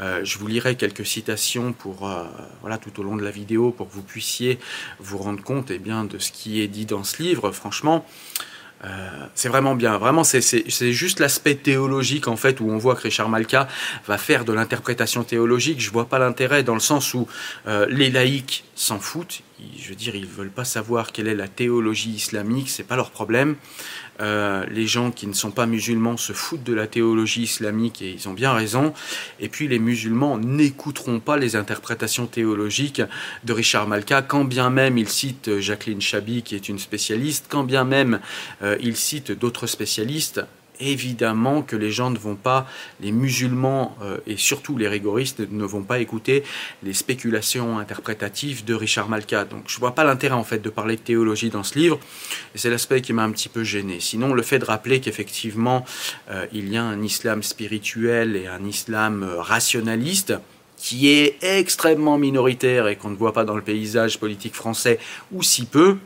Euh, 0.00 0.20
je 0.24 0.38
vous 0.38 0.46
lirai 0.46 0.74
quelques 0.74 1.06
citations 1.06 1.72
pour 1.72 2.08
euh, 2.08 2.24
voilà 2.60 2.78
tout 2.78 2.98
au 3.00 3.02
long 3.04 3.16
de 3.16 3.22
la 3.22 3.30
vidéo 3.30 3.70
pour 3.70 3.88
que 3.88 3.94
vous 3.94 4.02
puissiez 4.02 4.58
vous 4.98 5.18
rendre 5.18 5.42
compte 5.42 5.70
eh 5.70 5.78
bien 5.78 6.04
de 6.04 6.18
ce 6.18 6.32
qui 6.32 6.60
est 6.60 6.68
dit 6.68 6.84
dans 6.84 7.04
ce 7.04 7.22
livre. 7.22 7.52
Franchement, 7.52 8.04
euh, 8.84 9.26
c'est 9.34 9.48
vraiment 9.48 9.76
bien. 9.76 9.98
Vraiment, 9.98 10.24
c'est 10.24 10.92
juste 10.92 11.20
l'aspect 11.20 11.54
théologique 11.54 12.26
en 12.26 12.36
fait 12.36 12.60
où 12.60 12.68
on 12.70 12.76
voit 12.76 12.96
que 12.96 13.02
Richard 13.02 13.28
Malka 13.28 13.68
va 14.06 14.18
faire 14.18 14.44
de 14.44 14.52
l'interprétation 14.52 15.22
théologique. 15.22 15.80
Je 15.80 15.90
vois 15.90 16.06
pas 16.06 16.18
l'intérêt 16.18 16.64
dans 16.64 16.74
le 16.74 16.80
sens 16.80 17.14
où 17.14 17.28
les 17.88 18.10
laïcs 18.10 18.64
s'en 18.74 18.98
foutent. 18.98 19.42
je 19.78 19.88
veux 19.88 19.94
dire, 19.94 20.14
ils 20.14 20.26
veulent 20.26 20.50
pas 20.50 20.64
savoir 20.64 21.12
quelle 21.12 21.28
est 21.28 21.34
la 21.34 21.48
théologie 21.48 22.10
islamique, 22.10 22.68
c'est 22.68 22.84
pas 22.84 22.96
leur 22.96 23.10
problème. 23.10 23.56
Euh, 24.20 24.64
les 24.70 24.86
gens 24.86 25.10
qui 25.10 25.26
ne 25.26 25.32
sont 25.32 25.50
pas 25.50 25.66
musulmans 25.66 26.16
se 26.16 26.32
foutent 26.32 26.64
de 26.64 26.72
la 26.72 26.86
théologie 26.86 27.42
islamique 27.42 28.02
et 28.02 28.10
ils 28.10 28.28
ont 28.28 28.32
bien 28.32 28.52
raison. 28.52 28.92
Et 29.40 29.48
puis 29.48 29.68
les 29.68 29.78
musulmans 29.78 30.38
n'écouteront 30.38 31.20
pas 31.20 31.36
les 31.36 31.56
interprétations 31.56 32.26
théologiques 32.26 33.02
de 33.44 33.52
Richard 33.52 33.86
Malka, 33.86 34.22
quand 34.22 34.44
bien 34.44 34.70
même 34.70 34.98
il 34.98 35.08
cite 35.08 35.60
Jacqueline 35.60 36.00
Chabi 36.00 36.42
qui 36.42 36.54
est 36.54 36.68
une 36.68 36.78
spécialiste, 36.78 37.46
quand 37.48 37.64
bien 37.64 37.84
même 37.84 38.20
euh, 38.62 38.76
il 38.80 38.96
cite 38.96 39.32
d'autres 39.32 39.66
spécialistes 39.66 40.40
évidemment 40.80 41.62
que 41.62 41.76
les 41.76 41.90
gens 41.90 42.10
ne 42.10 42.18
vont 42.18 42.36
pas, 42.36 42.66
les 43.00 43.12
musulmans 43.12 43.96
euh, 44.02 44.18
et 44.26 44.36
surtout 44.36 44.76
les 44.76 44.88
rigoristes 44.88 45.40
ne 45.50 45.64
vont 45.64 45.82
pas 45.82 45.98
écouter 45.98 46.42
les 46.82 46.94
spéculations 46.94 47.78
interprétatives 47.78 48.64
de 48.64 48.74
Richard 48.74 49.08
Malka. 49.08 49.44
Donc 49.44 49.64
je 49.66 49.78
vois 49.78 49.94
pas 49.94 50.04
l'intérêt 50.04 50.34
en 50.34 50.44
fait 50.44 50.58
de 50.58 50.70
parler 50.70 50.96
de 50.96 51.00
théologie 51.00 51.50
dans 51.50 51.62
ce 51.62 51.78
livre 51.78 51.98
et 52.54 52.58
c'est 52.58 52.70
l'aspect 52.70 53.00
qui 53.00 53.12
m'a 53.12 53.24
un 53.24 53.30
petit 53.30 53.48
peu 53.48 53.64
gêné. 53.64 54.00
Sinon 54.00 54.34
le 54.34 54.42
fait 54.42 54.58
de 54.58 54.64
rappeler 54.64 55.00
qu'effectivement 55.00 55.84
euh, 56.30 56.46
il 56.52 56.68
y 56.68 56.76
a 56.76 56.82
un 56.82 57.02
islam 57.02 57.42
spirituel 57.42 58.36
et 58.36 58.46
un 58.46 58.64
islam 58.64 59.22
euh, 59.22 59.40
rationaliste 59.40 60.34
qui 60.76 61.08
est 61.08 61.38
extrêmement 61.42 62.18
minoritaire 62.18 62.86
et 62.86 62.96
qu'on 62.96 63.10
ne 63.10 63.16
voit 63.16 63.32
pas 63.32 63.44
dans 63.44 63.56
le 63.56 63.62
paysage 63.62 64.18
politique 64.20 64.54
français 64.54 64.98
ou 65.32 65.42
si 65.42 65.64
peu, 65.64 65.96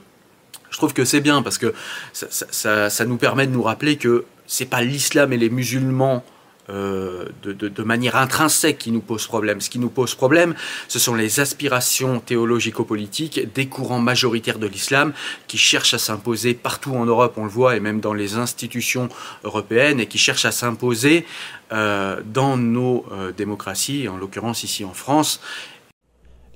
je 0.71 0.77
trouve 0.77 0.95
que 0.95 1.05
c'est 1.05 1.21
bien 1.21 1.43
parce 1.43 1.59
que 1.59 1.75
ça, 2.13 3.05
nous 3.05 3.17
permet 3.17 3.47
de 3.47 3.53
nous 3.53 3.63
rappeler 3.63 3.97
que 3.97 4.25
c'est 4.51 4.67
pas 4.67 4.83
l'islam 4.83 5.33
et 5.33 5.37
les 5.37 5.49
musulmans 5.49 6.25
euh, 6.69 7.27
de, 7.43 7.83
manière 7.83 8.17
intrinsèque 8.17 8.79
qui 8.79 8.91
nous 8.91 9.01
posent 9.01 9.27
problème. 9.27 9.61
Ce 9.61 9.71
qui 9.71 9.79
nous 9.79 9.89
pose 9.89 10.15
problème, 10.15 10.55
ce 10.89 10.99
sont 10.99 11.15
les 11.15 11.41
aspirations 11.41 12.21
théologico-politiques 12.21 13.53
des 13.55 13.67
courants 13.67 14.01
majoritaires 14.01 14.59
de 14.59 14.67
l'islam 14.67 15.13
qui 15.47 15.57
cherchent 15.57 15.95
à 15.95 15.99
s'imposer 15.99 16.55
partout 16.55 16.95
en 16.95 17.07
Europe, 17.07 17.35
on 17.37 17.45
le 17.45 17.51
voit, 17.51 17.77
et 17.77 17.81
même 17.81 18.01
dans 18.01 18.13
les 18.13 18.35
institutions 18.37 19.09
européennes, 19.45 20.01
et 20.01 20.07
qui 20.07 20.19
cherchent 20.19 20.45
à 20.45 20.53
s'imposer 20.53 21.25
euh, 21.73 22.21
dans 22.25 22.57
nos 22.57 23.05
euh, 23.13 23.33
démocraties, 23.33 24.09
en 24.09 24.17
l'occurrence 24.17 24.65
ici 24.65 24.85
en 24.85 24.93
France. 24.93 25.41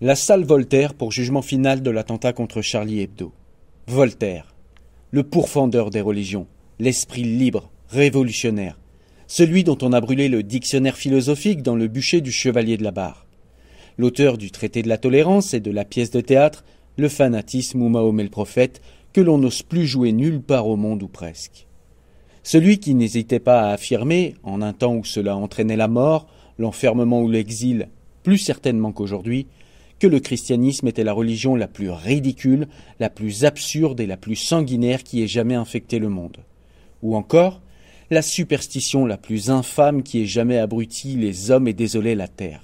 La 0.01 0.17
salle 0.17 0.45
Voltaire 0.45 0.95
pour 0.95 1.13
jugement 1.13 1.43
final 1.43 1.83
de 1.83 1.91
l'attentat 1.91 2.33
contre 2.33 2.61
Charlie 2.61 3.01
Hebdo. 3.01 3.33
Voltaire, 3.87 4.55
le 5.13 5.23
pourfendeur 5.23 5.91
des 5.91 6.01
religions, 6.01 6.47
l'esprit 6.79 7.25
libre, 7.25 7.71
révolutionnaire, 7.95 8.79
celui 9.27 9.65
dont 9.65 9.79
on 9.83 9.93
a 9.93 10.01
brûlé 10.01 10.29
le 10.29 10.43
dictionnaire 10.43 10.97
philosophique 10.97 11.63
dans 11.63 11.77
le 11.77 11.89
bûcher 11.89 12.21
du 12.21 12.33
chevalier 12.33 12.77
de 12.77 12.83
la 12.83 12.91
barre, 12.91 13.27
l'auteur 13.97 14.37
du 14.37 14.51
traité 14.51 14.83
de 14.83 14.89
la 14.89 14.99
tolérance 14.99 15.55
et 15.55 15.61
de 15.61 15.71
la 15.71 15.85
pièce 15.85 16.11
de 16.11 16.21
théâtre 16.21 16.65
Le 16.97 17.09
fanatisme 17.09 17.83
ou 17.83 17.89
Mahomet 17.89 18.25
le 18.25 18.29
prophète, 18.29 18.81
que 19.13 19.21
l'on 19.21 19.39
n'ose 19.39 19.63
plus 19.63 19.87
jouer 19.87 20.13
nulle 20.13 20.41
part 20.41 20.67
au 20.67 20.77
monde 20.77 21.03
ou 21.03 21.09
presque. 21.09 21.67
Celui 22.43 22.79
qui 22.79 22.95
n'hésitait 22.95 23.41
pas 23.41 23.63
à 23.63 23.73
affirmer, 23.73 24.35
en 24.43 24.61
un 24.61 24.73
temps 24.73 24.97
où 24.97 25.05
cela 25.05 25.37
entraînait 25.37 25.77
la 25.77 25.89
mort, 25.89 26.27
l'enfermement 26.59 27.23
ou 27.23 27.31
l'exil, 27.31 27.89
plus 28.23 28.39
certainement 28.39 28.93
qu'aujourd'hui, 28.93 29.47
que 29.99 30.07
le 30.07 30.21
christianisme 30.21 30.89
était 30.89 31.05
la 31.05 31.13
religion 31.13 31.57
la 31.57 31.69
plus 31.69 31.91
ridicule, 31.91 32.69
la 33.01 33.11
plus 33.11 33.45
absurde 33.45 34.01
et 34.01 34.07
la 34.07 34.17
plus 34.17 34.37
sanguinaire 34.37 35.03
qui 35.03 35.23
ait 35.23 35.29
jamais 35.29 35.55
infecté 35.55 35.99
le 35.99 36.09
monde. 36.09 36.39
Ou 37.03 37.17
encore, 37.17 37.61
la 38.11 38.23
superstition 38.23 39.07
la 39.07 39.17
plus 39.17 39.51
infâme 39.51 40.03
qui 40.03 40.23
ait 40.23 40.27
jamais 40.27 40.59
abruti 40.59 41.17
les 41.17 41.51
hommes 41.51 41.69
et 41.69 41.73
désolé 41.73 42.15
la 42.15 42.29
terre. 42.29 42.63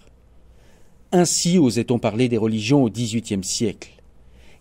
Ainsi 1.12 1.59
osait-on 1.59 1.98
parler 1.98 2.29
des 2.29 2.38
religions 2.38 2.85
au 2.85 2.90
XVIIIe 2.90 3.42
siècle. 3.42 3.90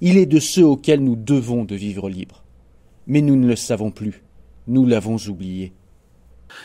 Il 0.01 0.17
est 0.17 0.25
de 0.25 0.39
ceux 0.39 0.65
auxquels 0.65 1.03
nous 1.03 1.15
devons 1.15 1.65
de 1.65 1.75
vivre 1.75 2.09
libres. 2.09 2.43
Mais 3.05 3.21
nous 3.21 3.35
ne 3.35 3.47
le 3.47 3.55
savons 3.55 3.91
plus. 3.91 4.23
Nous 4.67 4.85
l'avons 4.85 5.17
oublié. 5.27 5.73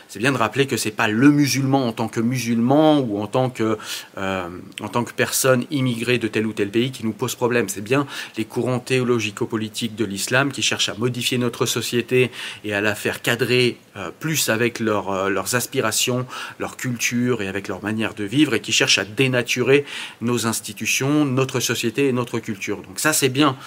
C'est 0.07 0.19
bien 0.19 0.31
de 0.31 0.37
rappeler 0.37 0.65
que 0.65 0.77
c'est 0.77 0.91
pas 0.91 1.07
le 1.07 1.29
musulman 1.31 1.87
en 1.87 1.91
tant 1.91 2.07
que 2.07 2.19
musulman 2.19 2.99
ou 2.99 3.19
en 3.19 3.27
tant 3.27 3.49
que, 3.49 3.77
euh, 4.17 4.49
en 4.81 4.87
tant 4.87 5.03
que 5.03 5.13
personne 5.13 5.65
immigrée 5.71 6.17
de 6.17 6.27
tel 6.27 6.47
ou 6.47 6.53
tel 6.53 6.69
pays 6.69 6.91
qui 6.91 7.05
nous 7.05 7.13
pose 7.13 7.35
problème. 7.35 7.69
C'est 7.69 7.83
bien 7.83 8.07
les 8.37 8.45
courants 8.45 8.79
théologico-politiques 8.79 9.95
de 9.95 10.05
l'islam 10.05 10.51
qui 10.51 10.61
cherchent 10.61 10.89
à 10.89 10.95
modifier 10.95 11.37
notre 11.37 11.65
société 11.65 12.31
et 12.63 12.73
à 12.73 12.81
la 12.81 12.95
faire 12.95 13.21
cadrer 13.21 13.77
euh, 13.97 14.11
plus 14.19 14.49
avec 14.49 14.81
euh, 14.81 15.29
leurs 15.29 15.55
aspirations, 15.55 16.25
leur 16.59 16.77
culture 16.77 17.41
et 17.41 17.47
avec 17.47 17.67
leur 17.67 17.83
manière 17.83 18.13
de 18.13 18.23
vivre 18.23 18.53
et 18.53 18.59
qui 18.59 18.71
cherchent 18.71 18.97
à 18.97 19.05
dénaturer 19.05 19.85
nos 20.21 20.47
institutions, 20.47 21.25
notre 21.25 21.59
société 21.59 22.07
et 22.07 22.11
notre 22.11 22.39
culture. 22.39 22.81
Donc 22.81 22.99
ça 22.99 23.13
c'est 23.13 23.29
bien, 23.29 23.57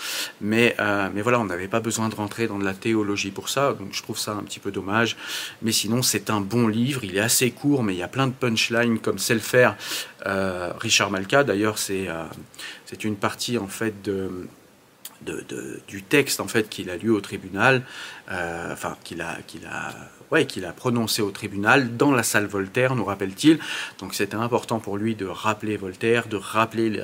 mais, 0.40 0.76
mais 1.14 1.22
voilà, 1.22 1.40
on 1.40 1.44
n'avait 1.44 1.68
pas 1.68 1.80
besoin 1.80 2.08
de 2.08 2.14
rentrer 2.14 2.46
dans 2.46 2.58
de 2.58 2.64
la 2.64 2.74
théologie 2.74 3.30
pour 3.30 3.48
ça, 3.48 3.74
donc 3.74 3.88
je 3.92 4.02
trouve 4.02 4.18
ça 4.18 4.32
un 4.32 4.42
petit 4.42 4.60
peu 4.60 4.70
dommage. 4.70 5.16
Mais 5.62 5.72
sinon 5.72 6.02
c'est 6.02 6.30
un 6.30 6.40
bon 6.40 6.68
livre, 6.68 7.04
il 7.04 7.16
est 7.16 7.20
assez 7.20 7.50
court, 7.50 7.82
mais 7.82 7.94
il 7.94 7.98
y 7.98 8.02
a 8.02 8.08
plein 8.08 8.26
de 8.26 8.32
punchlines 8.32 8.98
comme 8.98 9.18
sait 9.18 9.34
le 9.34 9.40
faire 9.40 9.76
euh, 10.26 10.72
Richard 10.78 11.10
Malka. 11.10 11.44
D'ailleurs, 11.44 11.78
c'est 11.78 12.08
euh, 12.08 12.24
une 13.04 13.16
partie 13.16 13.58
en 13.58 13.68
fait 13.68 14.02
de, 14.02 14.46
du 15.86 16.02
texte 16.02 16.40
en 16.40 16.48
fait 16.48 16.68
qu'il 16.68 16.90
a 16.90 16.96
lu 16.96 17.10
au 17.10 17.20
tribunal, 17.20 17.82
euh, 18.30 18.72
enfin 18.72 18.96
qu'il 19.04 19.20
a, 19.20 19.38
qu'il 19.46 19.66
a 19.66 19.94
ouais, 20.30 20.46
qu'il 20.46 20.64
a 20.64 20.72
prononcé 20.72 21.22
au 21.22 21.30
tribunal 21.30 21.96
dans 21.96 22.12
la 22.12 22.22
salle 22.22 22.46
Voltaire, 22.46 22.94
nous 22.94 23.04
rappelle-t-il. 23.04 23.58
Donc 24.00 24.14
c'était 24.14 24.36
important 24.36 24.78
pour 24.78 24.96
lui 24.96 25.14
de 25.14 25.26
rappeler 25.26 25.76
Voltaire, 25.76 26.28
de 26.28 26.36
rappeler 26.36 27.00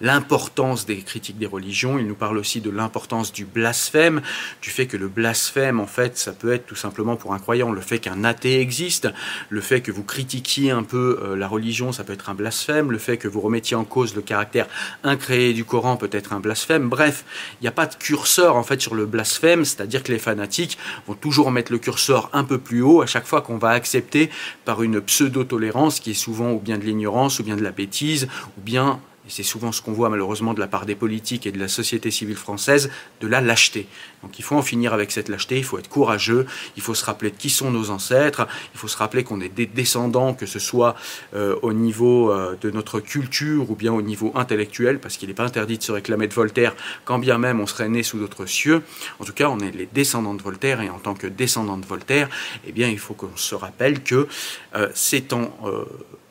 l'importance 0.00 0.86
des 0.86 0.98
critiques 0.98 1.38
des 1.38 1.46
religions. 1.46 1.98
Il 1.98 2.06
nous 2.06 2.14
parle 2.14 2.38
aussi 2.38 2.60
de 2.60 2.70
l'importance 2.70 3.32
du 3.32 3.44
blasphème, 3.44 4.20
du 4.62 4.70
fait 4.70 4.86
que 4.86 4.96
le 4.96 5.08
blasphème, 5.08 5.80
en 5.80 5.86
fait, 5.86 6.18
ça 6.18 6.32
peut 6.32 6.52
être 6.52 6.66
tout 6.66 6.76
simplement 6.76 7.16
pour 7.16 7.34
un 7.34 7.38
croyant 7.38 7.72
le 7.72 7.80
fait 7.80 7.98
qu'un 7.98 8.24
athée 8.24 8.60
existe, 8.60 9.08
le 9.48 9.60
fait 9.60 9.80
que 9.80 9.92
vous 9.92 10.04
critiquiez 10.04 10.70
un 10.70 10.82
peu 10.82 11.20
euh, 11.22 11.36
la 11.36 11.48
religion, 11.48 11.92
ça 11.92 12.04
peut 12.04 12.12
être 12.12 12.30
un 12.30 12.34
blasphème, 12.34 12.90
le 12.92 12.98
fait 12.98 13.16
que 13.16 13.28
vous 13.28 13.40
remettiez 13.40 13.76
en 13.76 13.84
cause 13.84 14.14
le 14.14 14.22
caractère 14.22 14.66
incréé 15.04 15.52
du 15.52 15.64
Coran 15.64 15.96
peut 15.96 16.10
être 16.12 16.32
un 16.32 16.40
blasphème. 16.40 16.88
Bref, 16.88 17.24
il 17.60 17.64
n'y 17.64 17.68
a 17.68 17.72
pas 17.72 17.86
de 17.86 17.94
curseur 17.94 18.56
en 18.56 18.62
fait 18.62 18.80
sur 18.80 18.94
le 18.94 19.06
blasphème, 19.06 19.64
c'est-à-dire 19.64 20.02
que 20.02 20.12
les 20.12 20.18
fanatiques 20.18 20.78
vont 21.06 21.14
toujours 21.14 21.50
mettre 21.50 21.72
le 21.72 21.78
curseur 21.78 22.30
un 22.32 22.44
peu 22.44 22.58
plus 22.60 22.82
haut 22.82 23.02
à 23.02 23.06
chaque 23.06 23.26
fois 23.26 23.42
qu'on 23.42 23.58
va 23.58 23.70
accepter 23.70 24.30
par 24.64 24.82
une 24.82 25.00
pseudo-tolérance 25.00 26.00
qui 26.00 26.12
est 26.12 26.14
souvent 26.14 26.52
ou 26.52 26.60
bien 26.60 26.78
de 26.78 26.84
l'ignorance 26.84 27.38
ou 27.40 27.42
bien 27.42 27.56
de 27.56 27.62
la 27.62 27.72
bêtise 27.72 28.28
ou 28.58 28.60
bien 28.60 29.00
et 29.30 29.32
c'est 29.32 29.44
souvent 29.44 29.70
ce 29.70 29.80
qu'on 29.80 29.92
voit 29.92 30.08
malheureusement 30.08 30.54
de 30.54 30.60
la 30.60 30.66
part 30.66 30.86
des 30.86 30.96
politiques 30.96 31.46
et 31.46 31.52
de 31.52 31.58
la 31.58 31.68
société 31.68 32.10
civile 32.10 32.36
française, 32.36 32.90
de 33.20 33.28
la 33.28 33.40
lâcheté. 33.40 33.86
Donc 34.24 34.40
il 34.40 34.42
faut 34.42 34.56
en 34.56 34.62
finir 34.62 34.92
avec 34.92 35.12
cette 35.12 35.28
lâcheté, 35.28 35.56
il 35.56 35.62
faut 35.62 35.78
être 35.78 35.88
courageux, 35.88 36.46
il 36.76 36.82
faut 36.82 36.94
se 36.94 37.04
rappeler 37.04 37.30
de 37.30 37.36
qui 37.36 37.48
sont 37.48 37.70
nos 37.70 37.90
ancêtres, 37.90 38.48
il 38.74 38.78
faut 38.78 38.88
se 38.88 38.96
rappeler 38.96 39.22
qu'on 39.22 39.40
est 39.40 39.48
des 39.48 39.66
descendants, 39.66 40.34
que 40.34 40.46
ce 40.46 40.58
soit 40.58 40.96
euh, 41.34 41.54
au 41.62 41.72
niveau 41.72 42.32
euh, 42.32 42.56
de 42.60 42.72
notre 42.72 42.98
culture 42.98 43.70
ou 43.70 43.76
bien 43.76 43.92
au 43.92 44.02
niveau 44.02 44.32
intellectuel, 44.34 44.98
parce 44.98 45.16
qu'il 45.16 45.28
n'est 45.28 45.34
pas 45.34 45.44
interdit 45.44 45.78
de 45.78 45.82
se 45.84 45.92
réclamer 45.92 46.26
de 46.26 46.34
Voltaire, 46.34 46.74
quand 47.04 47.20
bien 47.20 47.38
même 47.38 47.60
on 47.60 47.66
serait 47.68 47.88
né 47.88 48.02
sous 48.02 48.18
d'autres 48.18 48.46
cieux. 48.46 48.82
En 49.20 49.24
tout 49.24 49.32
cas, 49.32 49.48
on 49.48 49.60
est 49.60 49.70
les 49.70 49.86
descendants 49.86 50.34
de 50.34 50.42
Voltaire, 50.42 50.80
et 50.80 50.90
en 50.90 50.98
tant 50.98 51.14
que 51.14 51.28
descendants 51.28 51.78
de 51.78 51.86
Voltaire, 51.86 52.28
eh 52.66 52.72
bien 52.72 52.88
il 52.88 52.98
faut 52.98 53.14
qu'on 53.14 53.36
se 53.36 53.54
rappelle 53.54 54.02
que 54.02 54.26
euh, 54.74 54.88
c'est 54.92 55.32
en 55.32 55.52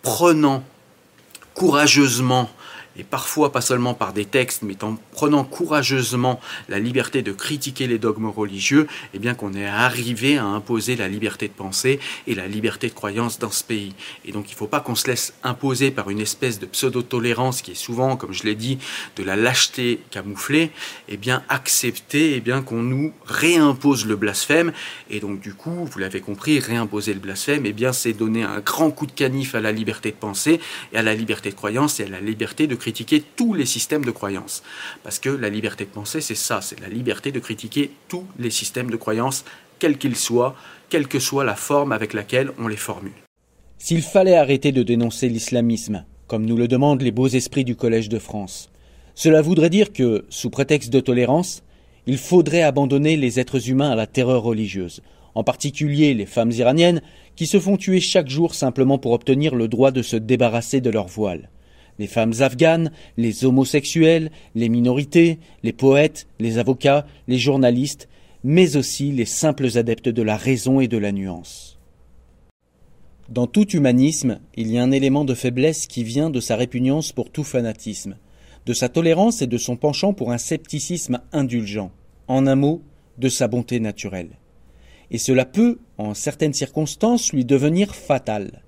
prenant 0.01 0.65
courageusement 1.53 2.49
et 2.97 3.04
parfois 3.04 3.52
pas 3.52 3.62
seulement 3.62 3.93
par 3.93 4.13
des 4.13 4.25
textes, 4.25 4.62
mais 4.63 4.84
en 4.84 4.97
prenant 5.12 5.43
courageusement 5.43 6.39
la 6.67 6.80
liberté 6.80 7.21
de 7.21 7.32
critiquer 7.32 7.88
les 7.88 7.97
dogmes 7.97 8.30
religieux, 8.30 8.88
eh 9.13 9.19
bien 9.19 9.34
qu'on 9.34 9.54
est 9.54 9.65
arrivé 9.65 10.38
à 10.38 10.45
imposer 10.45 10.95
la 10.95 11.08
liberté 11.08 11.47
de 11.47 11.54
penser 11.54 11.99
et 12.28 12.36
la 12.36 12.47
liberté 12.47 12.89
de 12.89 12.93
croyance 12.93 13.39
dans 13.39 13.52
ce 13.52 13.63
pays. 13.63 13.93
Et 14.25 14.32
donc 14.32 14.49
il 14.49 14.54
ne 14.54 14.58
faut 14.58 14.67
pas 14.67 14.80
qu'on 14.80 14.95
se 14.95 15.08
laisse 15.08 15.34
imposer 15.43 15.91
par 15.91 16.10
une 16.10 16.19
espèce 16.19 16.60
de 16.60 16.65
pseudo-tolérance 16.65 17.62
qui 17.62 17.71
est 17.71 17.75
souvent, 17.75 18.17
comme 18.17 18.34
je 18.34 18.43
l'ai 18.43 18.56
dit, 18.56 18.80
de 19.15 19.23
la 19.23 19.36
lâcheté 19.36 20.02
camouflée, 20.12 20.71
eh 21.08 21.17
bien 21.17 21.43
accepter 21.49 22.36
eh 22.36 22.41
bien 22.41 22.62
qu'on 22.62 22.82
nous 22.82 23.13
réimpose 23.25 24.06
le 24.06 24.15
blasphème. 24.15 24.71
Et 25.10 25.19
donc 25.19 25.39
du 25.39 25.54
coup, 25.54 25.86
vous 25.86 25.99
l'avez 25.99 26.21
compris, 26.21 26.60
réimposer 26.60 27.13
le 27.13 27.19
blasphème, 27.19 27.65
eh 27.65 27.73
bien 27.73 27.93
c'est 27.93 28.13
donner 28.13 28.43
un 28.43 28.60
grand 28.60 28.91
coup 28.91 29.06
de 29.06 29.12
canif 29.12 29.56
à 29.56 29.62
la 29.62 29.71
liberté 29.71 30.12
de 30.12 30.15
penser 30.15 30.60
et 30.93 30.97
à 30.97 31.02
la 31.02 31.13
liberté 31.13 31.49
de 31.49 31.56
croyance 31.56 31.99
et 31.99 32.04
à 32.04 32.10
la 32.10 32.19
liberté 32.19 32.67
de 32.67 32.75
critiquer 32.80 33.24
tous 33.36 33.54
les 33.54 33.68
systèmes 33.68 34.04
de 34.04 34.12
croyance. 34.12 34.63
Parce 35.04 35.20
que 35.20 35.30
la 35.30 35.50
liberté 35.50 35.86
de 35.86 35.89
penser, 35.89 36.22
c'est 36.22 36.34
ça, 36.34 36.62
c'est 36.62 36.80
la 36.80 36.89
liberté 36.89 37.32
de 37.32 37.39
critiquer 37.39 37.92
tous 38.08 38.26
les 38.39 38.50
systèmes 38.50 38.89
de 38.89 38.98
croyance, 38.98 39.46
quels 39.78 39.98
qu'ils 39.98 40.15
soient, 40.15 40.56
quelle 40.89 41.08
que 41.08 41.20
soit 41.20 41.44
la 41.44 41.56
forme 41.56 41.92
avec 41.92 42.13
laquelle 42.13 42.52
on 42.58 42.68
les 42.68 42.78
formule. 42.78 43.13
S'il 43.78 44.02
fallait 44.02 44.36
arrêter 44.36 44.72
de 44.72 44.84
dénoncer 44.84 45.30
l'islamisme, 45.30 46.04
comme 46.28 46.46
nous 46.46 46.58
le 46.58 46.68
demandent 46.68 47.02
les 47.02 47.12
beaux 47.12 47.28
esprits 47.28 47.63
du 47.63 47.76
Collège 47.76 48.10
de 48.10 48.20
France, 48.20 48.70
cela 49.15 49.42
voudrait 49.42 49.70
dire 49.70 49.94
que, 49.94 50.26
sous 50.30 50.50
prétexte 50.50 50.92
de 50.92 51.00
tolérance, 51.00 51.63
il 52.08 52.18
faudrait 52.18 52.63
abandonner 52.63 53.18
les 53.18 53.39
êtres 53.39 53.70
humains 53.70 53.92
à 53.92 53.96
la 53.96 54.08
terreur 54.08 54.42
religieuse, 54.42 55.02
en 55.36 55.44
particulier 55.44 56.13
les 56.13 56.26
femmes 56.26 56.52
iraniennes 56.52 57.02
qui 57.36 57.48
se 57.48 57.60
font 57.60 57.78
tuer 57.78 58.00
chaque 58.00 58.30
jour 58.30 58.56
simplement 58.56 58.98
pour 58.98 59.12
obtenir 59.13 59.56
le 59.56 59.68
droit 59.68 59.92
de 59.92 60.02
se 60.02 60.15
débarrasser 60.15 60.82
de 60.82 60.89
leur 60.89 61.08
voile 61.08 61.50
les 61.99 62.07
femmes 62.07 62.33
afghanes, 62.39 62.91
les 63.17 63.45
homosexuels, 63.45 64.31
les 64.55 64.69
minorités, 64.69 65.38
les 65.62 65.73
poètes, 65.73 66.27
les 66.39 66.57
avocats, 66.57 67.05
les 67.27 67.38
journalistes, 67.38 68.07
mais 68.43 68.77
aussi 68.77 69.12
les 69.12 69.25
simples 69.25 69.77
adeptes 69.77 70.09
de 70.09 70.21
la 70.21 70.38
raison 70.38 70.79
et 70.79 70.88
de 70.88 70.97
la 70.97 71.12
nuance. 71.12 71.77
Dans 73.27 73.45
tout 73.45 73.69
humanisme, 73.69 74.39
il 74.55 74.71
y 74.71 74.79
a 74.79 74.83
un 74.83 74.91
élément 74.91 75.25
de 75.25 75.35
faiblesse 75.35 75.85
qui 75.85 76.03
vient 76.03 76.31
de 76.31 76.39
sa 76.39 76.55
répugnance 76.55 77.12
pour 77.12 77.29
tout 77.29 77.43
fanatisme, 77.43 78.15
de 78.65 78.73
sa 78.73 78.89
tolérance 78.89 79.41
et 79.41 79.47
de 79.47 79.57
son 79.57 79.75
penchant 79.75 80.13
pour 80.13 80.31
un 80.31 80.39
scepticisme 80.39 81.19
indulgent, 81.31 81.91
en 82.27 82.47
un 82.47 82.55
mot, 82.55 82.81
de 83.17 83.29
sa 83.29 83.47
bonté 83.47 83.79
naturelle. 83.79 84.39
Et 85.12 85.17
cela 85.17 85.45
peut, 85.45 85.79
en 85.97 86.13
certaines 86.13 86.53
circonstances, 86.53 87.33
lui 87.33 87.45
devenir 87.45 87.93
fatal. 87.93 88.63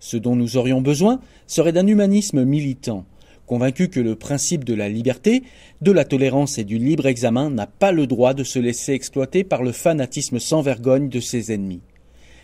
Ce 0.00 0.16
dont 0.16 0.36
nous 0.36 0.56
aurions 0.56 0.80
besoin 0.80 1.20
serait 1.46 1.72
d'un 1.72 1.86
humanisme 1.86 2.44
militant, 2.44 3.06
convaincu 3.46 3.88
que 3.88 4.00
le 4.00 4.16
principe 4.16 4.64
de 4.64 4.74
la 4.74 4.88
liberté, 4.88 5.42
de 5.80 5.92
la 5.92 6.04
tolérance 6.04 6.58
et 6.58 6.64
du 6.64 6.78
libre 6.78 7.06
examen 7.06 7.50
n'a 7.50 7.66
pas 7.66 7.92
le 7.92 8.06
droit 8.06 8.34
de 8.34 8.44
se 8.44 8.58
laisser 8.58 8.92
exploiter 8.92 9.44
par 9.44 9.62
le 9.62 9.72
fanatisme 9.72 10.38
sans 10.38 10.62
vergogne 10.62 11.08
de 11.08 11.20
ses 11.20 11.52
ennemis. 11.52 11.82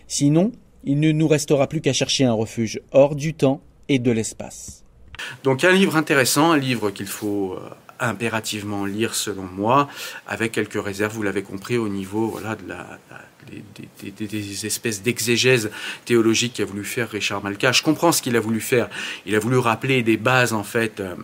Sinon, 0.06 0.52
il 0.84 1.00
ne 1.00 1.12
nous 1.12 1.28
restera 1.28 1.68
plus 1.68 1.80
qu'à 1.80 1.92
chercher 1.92 2.24
un 2.24 2.32
refuge 2.32 2.80
hors 2.92 3.14
du 3.14 3.34
temps 3.34 3.60
et 3.88 3.98
de 3.98 4.10
l'espace. 4.10 4.84
Donc 5.44 5.64
un 5.64 5.72
livre 5.72 5.96
intéressant, 5.96 6.52
un 6.52 6.58
livre 6.58 6.90
qu'il 6.90 7.06
faut 7.06 7.54
euh, 7.54 7.68
impérativement 8.08 8.84
lire 8.84 9.14
selon 9.14 9.42
moi, 9.44 9.88
avec 10.26 10.52
quelques 10.52 10.82
réserves, 10.82 11.14
vous 11.14 11.22
l'avez 11.22 11.42
compris, 11.42 11.78
au 11.78 11.88
niveau 11.88 12.28
voilà, 12.28 12.56
des, 14.10 14.66
espèces 14.66 15.02
d'exégèse 15.02 15.70
théologique 16.04 16.54
qu'a 16.54 16.64
voulu 16.64 16.84
faire 16.84 17.10
Richard 17.10 17.42
Malka. 17.42 17.72
Je 17.72 17.82
comprends 17.82 18.12
ce 18.12 18.22
qu'il 18.22 18.36
a 18.36 18.40
voulu 18.40 18.60
faire. 18.60 18.88
Il 19.26 19.34
a 19.34 19.38
voulu 19.38 19.58
rappeler 19.58 20.02
des 20.02 20.16
bases, 20.16 20.52
en 20.52 20.64
fait. 20.64 21.00
Euh, 21.00 21.14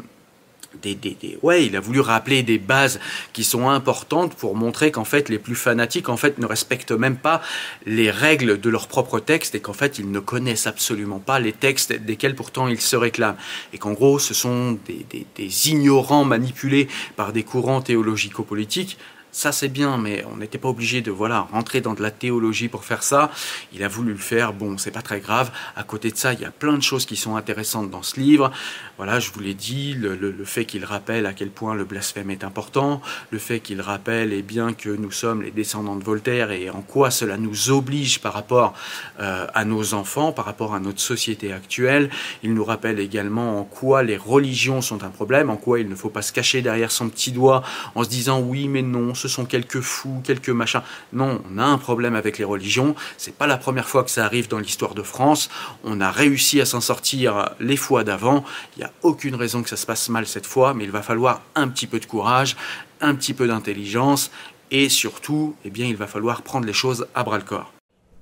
des, 0.83 0.95
des, 0.95 1.39
ouais, 1.43 1.65
il 1.65 1.77
a 1.77 1.81
voulu 1.81 2.01
rappeler 2.01 2.43
des 2.43 2.59
bases 2.59 3.01
qui 3.33 3.43
sont 3.43 3.69
importantes 3.69 4.35
pour 4.35 4.55
montrer 4.55 4.91
qu'en 4.91 5.05
fait 5.05 5.29
les 5.29 5.39
plus 5.39 5.55
fanatiques 5.55 6.09
en 6.09 6.17
fait 6.17 6.39
ne 6.39 6.47
respectent 6.47 6.93
même 6.93 7.17
pas 7.17 7.41
les 7.87 8.11
règles 8.11 8.61
de 8.61 8.71
leur 8.71 8.87
propre 8.87 9.19
texte 9.19 9.55
et 9.55 9.61
qu'en 9.61 9.73
fait 9.73 9.99
ils 9.99 10.11
ne 10.11 10.21
connaissent 10.21 10.67
absolument 10.67 11.21
pas 11.21 11.41
les 11.41 11.53
textes 11.53 11.93
desquels 11.93 12.35
pourtant 12.35 12.69
ils 12.69 12.81
se 12.81 12.97
réclament. 12.97 13.37
Et 13.73 13.79
qu'en 13.79 13.93
gros 13.93 14.19
ce 14.19 14.35
sont 14.35 14.79
des, 14.87 15.27
des 15.37 15.69
ignorants 15.71 16.25
manipulés 16.25 16.89
par 17.17 17.33
des 17.33 17.43
courants 17.43 17.81
théologico-politiques 17.81 18.99
ça 19.33 19.53
c'est 19.53 19.69
bien, 19.69 19.99
mais 19.99 20.25
on 20.33 20.37
n'était 20.37 20.59
pas 20.59 20.69
obligé 20.69 21.01
de 21.01 21.11
voilà 21.11 21.49
rentrer 21.53 21.81
dans 21.81 21.95
de 21.95 22.03
la 22.03 22.11
théologie 22.11 22.69
pour 22.69 22.85
faire 22.85 23.03
ça. 23.03 23.31
Il 23.73 23.83
a 23.83 23.89
voulu 23.89 24.13
le 24.13 24.19
faire, 24.19 24.53
bon, 24.53 24.79
c'est 24.79 24.91
pas 24.91 25.03
très 25.03 25.21
grave. 25.21 25.51
À 25.77 25.83
côté 25.83 26.11
de 26.11 26.17
ça, 26.17 26.33
il 26.33 26.41
y 26.41 26.45
a 26.45 26.51
plein 26.51 26.75
de 26.75 26.83
choses 26.83 27.07
qui 27.07 27.17
sont 27.17 27.37
intéressantes 27.37 27.91
dans 27.91 28.03
ce 28.03 28.19
livre. 28.19 28.51
Voilà, 28.97 29.21
je 29.21 29.31
vous 29.31 29.41
l'ai 29.41 29.55
dit, 29.55 29.95
le, 29.95 30.33
fait 30.45 30.65
qu'il 30.65 30.85
rappelle 30.85 31.27
à 31.27 31.33
quel 31.33 31.51
point 31.51 31.75
le 31.75 31.85
blasphème 31.85 32.31
est 32.31 32.43
important, 32.43 33.01
le 33.31 33.39
fait 33.39 33.61
qu'il 33.61 33.81
rappelle 33.81 34.33
et 34.33 34.39
eh 34.39 34.43
bien 34.43 34.73
que 34.73 34.89
nous 34.89 35.11
sommes 35.11 35.43
les 35.43 35.51
descendants 35.51 35.97
de 35.97 36.03
Voltaire 36.03 36.51
et 36.51 36.71
en 36.71 36.81
quoi 36.81 37.11
cela 37.11 37.37
nous 37.37 37.71
oblige 37.71 38.21
par 38.21 38.33
rapport 38.33 38.75
euh, 39.21 39.47
à 39.55 39.65
nos 39.65 39.95
enfants, 39.95 40.33
par 40.33 40.47
rapport 40.47 40.75
à 40.75 40.81
notre 40.81 41.01
société 41.01 41.53
actuelle. 41.53 42.11
Il 42.43 42.55
nous 42.55 42.65
rappelle 42.65 42.99
également 42.99 43.61
en 43.61 43.65
quoi 43.65 44.03
les 44.03 44.17
religions 44.17 44.81
sont 44.81 45.05
un 45.05 45.11
problème, 45.11 45.51
en 45.51 45.57
quoi 45.57 45.81
il 45.81 45.89
ne 45.89 45.95
faut 45.95 46.11
pas 46.11 46.23
se 46.23 46.33
cacher 46.33 46.63
derrière 46.63 46.91
son 46.91 47.09
petit 47.09 47.31
doigt 47.31 47.63
en 47.95 48.05
se 48.05 48.09
disant 48.09 48.41
oui 48.41 48.69
mais 48.69 48.83
non 48.83 49.15
ce 49.19 49.29
sont 49.29 49.45
quelques 49.45 49.81
fous, 49.81 50.21
quelques 50.25 50.49
machins. 50.49 50.83
Non, 51.13 51.43
on 51.53 51.59
a 51.59 51.65
un 51.65 51.79
problème 51.79 52.15
avec 52.15 52.39
les 52.39 52.45
religions. 52.45 52.95
C'est 53.17 53.35
pas 53.35 53.47
la 53.47 53.57
première 53.57 53.89
fois 53.89 54.05
que 54.05 54.11
ça 54.11 54.25
arrive 54.25 54.49
dans 54.49 54.59
l'histoire 54.59 54.95
de 54.95 55.03
France. 55.03 55.51
On 55.85 56.01
a 56.01 56.11
réussi 56.11 56.61
à 56.61 56.65
s'en 56.65 56.81
sortir 56.81 57.51
les 57.61 57.77
fois 57.77 58.05
d'avant. 58.05 58.45
Il 58.77 58.81
n'y 58.81 58.85
a 58.85 58.93
aucune 59.03 59.35
raison 59.35 59.63
que 59.63 59.69
ça 59.69 59.77
se 59.77 59.87
passe 59.87 60.09
mal 60.09 60.27
cette 60.27 60.47
fois, 60.47 60.75
mais 60.75 60.85
il 60.85 60.91
va 60.91 61.03
falloir 61.03 61.43
un 61.55 61.69
petit 61.69 61.87
peu 61.87 62.01
de 62.01 62.07
courage, 62.07 62.57
un 63.01 63.15
petit 63.15 63.35
peu 63.35 63.47
d'intelligence 63.47 64.31
et 64.71 64.89
surtout, 64.89 65.55
eh 65.65 65.71
bien, 65.71 65.87
il 65.87 65.97
va 65.97 66.07
falloir 66.07 66.43
prendre 66.43 66.67
les 66.67 66.73
choses 66.73 67.07
à 67.15 67.25
bras 67.25 67.39
le 67.39 67.45
corps. 67.45 67.73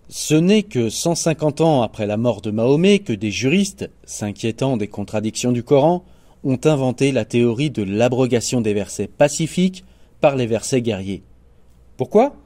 Ce 0.08 0.34
n'est 0.34 0.62
que 0.62 0.88
150 0.88 1.60
ans 1.60 1.82
après 1.82 2.06
la 2.06 2.16
mort 2.16 2.40
de 2.40 2.52
Mahomet 2.52 3.00
que 3.00 3.12
des 3.12 3.32
juristes, 3.32 3.90
s'inquiétant 4.04 4.76
des 4.76 4.86
contradictions 4.86 5.50
du 5.50 5.64
Coran, 5.64 6.04
ont 6.44 6.60
inventé 6.64 7.10
la 7.10 7.24
théorie 7.24 7.70
de 7.70 7.82
l'abrogation 7.82 8.60
des 8.60 8.72
versets 8.72 9.08
pacifiques 9.08 9.84
par 10.20 10.36
les 10.36 10.46
versets 10.46 10.82
guerriers. 10.82 11.22
Pourquoi? 11.96 12.36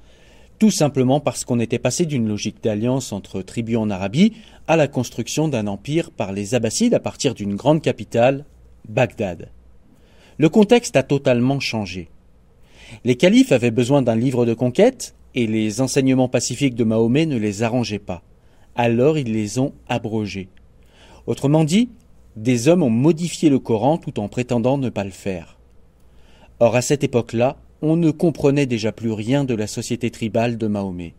Tout 0.59 0.71
simplement 0.71 1.21
parce 1.21 1.45
qu'on 1.45 1.59
était 1.59 1.79
passé 1.79 2.05
d'une 2.05 2.29
logique 2.29 2.63
d'alliance 2.63 3.13
entre 3.13 3.41
tribus 3.41 3.79
en 3.79 3.89
Arabie 3.89 4.35
à 4.69 4.77
la 4.77 4.89
construction 4.89 5.49
d'un 5.49 5.67
empire 5.67 6.11
par 6.11 6.33
les 6.33 6.55
Abbassides 6.55 6.95
à 6.95 7.01
partir 7.01 7.35
d'une 7.35 7.57
grande 7.57 7.81
capitale, 7.81 8.45
Bagdad. 8.89 9.49
Le 10.37 10.49
contexte 10.49 10.97
a 10.97 11.03
totalement 11.03 11.61
changé. 11.61 12.09
Les 13.05 13.17
califes 13.17 13.53
avaient 13.53 13.71
besoin 13.71 14.03
d'un 14.03 14.17
livre 14.17 14.47
de 14.47 14.55
conquête 14.55 15.15
et 15.35 15.47
les 15.47 15.81
enseignements 15.81 16.29
pacifiques 16.29 16.75
de 16.75 16.85
Mahomet 16.85 17.27
ne 17.27 17.39
les 17.39 17.63
arrangeaient 17.63 17.99
pas. 17.99 18.23
Alors 18.75 19.19
ils 19.19 19.33
les 19.33 19.59
ont 19.59 19.73
abrogés. 19.89 20.49
Autrement 21.27 21.65
dit, 21.65 21.91
des 22.37 22.69
hommes 22.69 22.83
ont 22.83 22.91
modifié 22.91 23.49
le 23.51 23.59
Coran 23.59 23.99
tout 23.99 24.21
en 24.21 24.29
prétendant 24.29 24.79
ne 24.79 24.89
pas 24.89 25.05
le 25.05 25.11
faire. 25.11 25.60
Or, 26.63 26.77
à 26.77 26.83
cette 26.83 27.03
époque-là, 27.03 27.57
on 27.81 27.97
ne 27.97 28.11
comprenait 28.11 28.67
déjà 28.67 28.93
plus 28.93 29.13
rien 29.13 29.45
de 29.45 29.55
la 29.55 29.67
société 29.67 30.11
tribale 30.11 30.59
de 30.59 30.67
Mahomet. 30.67 31.15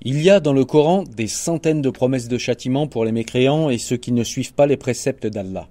Il 0.00 0.22
y 0.22 0.30
a 0.30 0.40
dans 0.40 0.54
le 0.54 0.64
Coran 0.64 1.04
des 1.04 1.26
centaines 1.26 1.82
de 1.82 1.90
promesses 1.90 2.28
de 2.28 2.38
châtiment 2.38 2.86
pour 2.86 3.04
les 3.04 3.12
mécréants 3.12 3.68
et 3.68 3.76
ceux 3.76 3.98
qui 3.98 4.12
ne 4.12 4.24
suivent 4.24 4.54
pas 4.54 4.66
les 4.66 4.78
préceptes 4.78 5.26
d'Allah. 5.26 5.68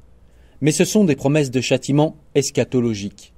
Mais 0.61 0.71
ce 0.71 0.85
sont 0.85 1.03
des 1.03 1.15
promesses 1.15 1.49
de 1.49 1.61
châtiment 1.61 2.15
eschatologiques. 2.35 3.33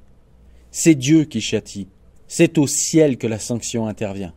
C'est 0.71 0.95
Dieu 0.95 1.23
qui 1.23 1.39
châtie. 1.39 1.87
C'est 2.27 2.57
au 2.57 2.67
ciel 2.67 3.17
que 3.17 3.27
la 3.27 3.39
sanction 3.39 3.87
intervient. 3.87 4.33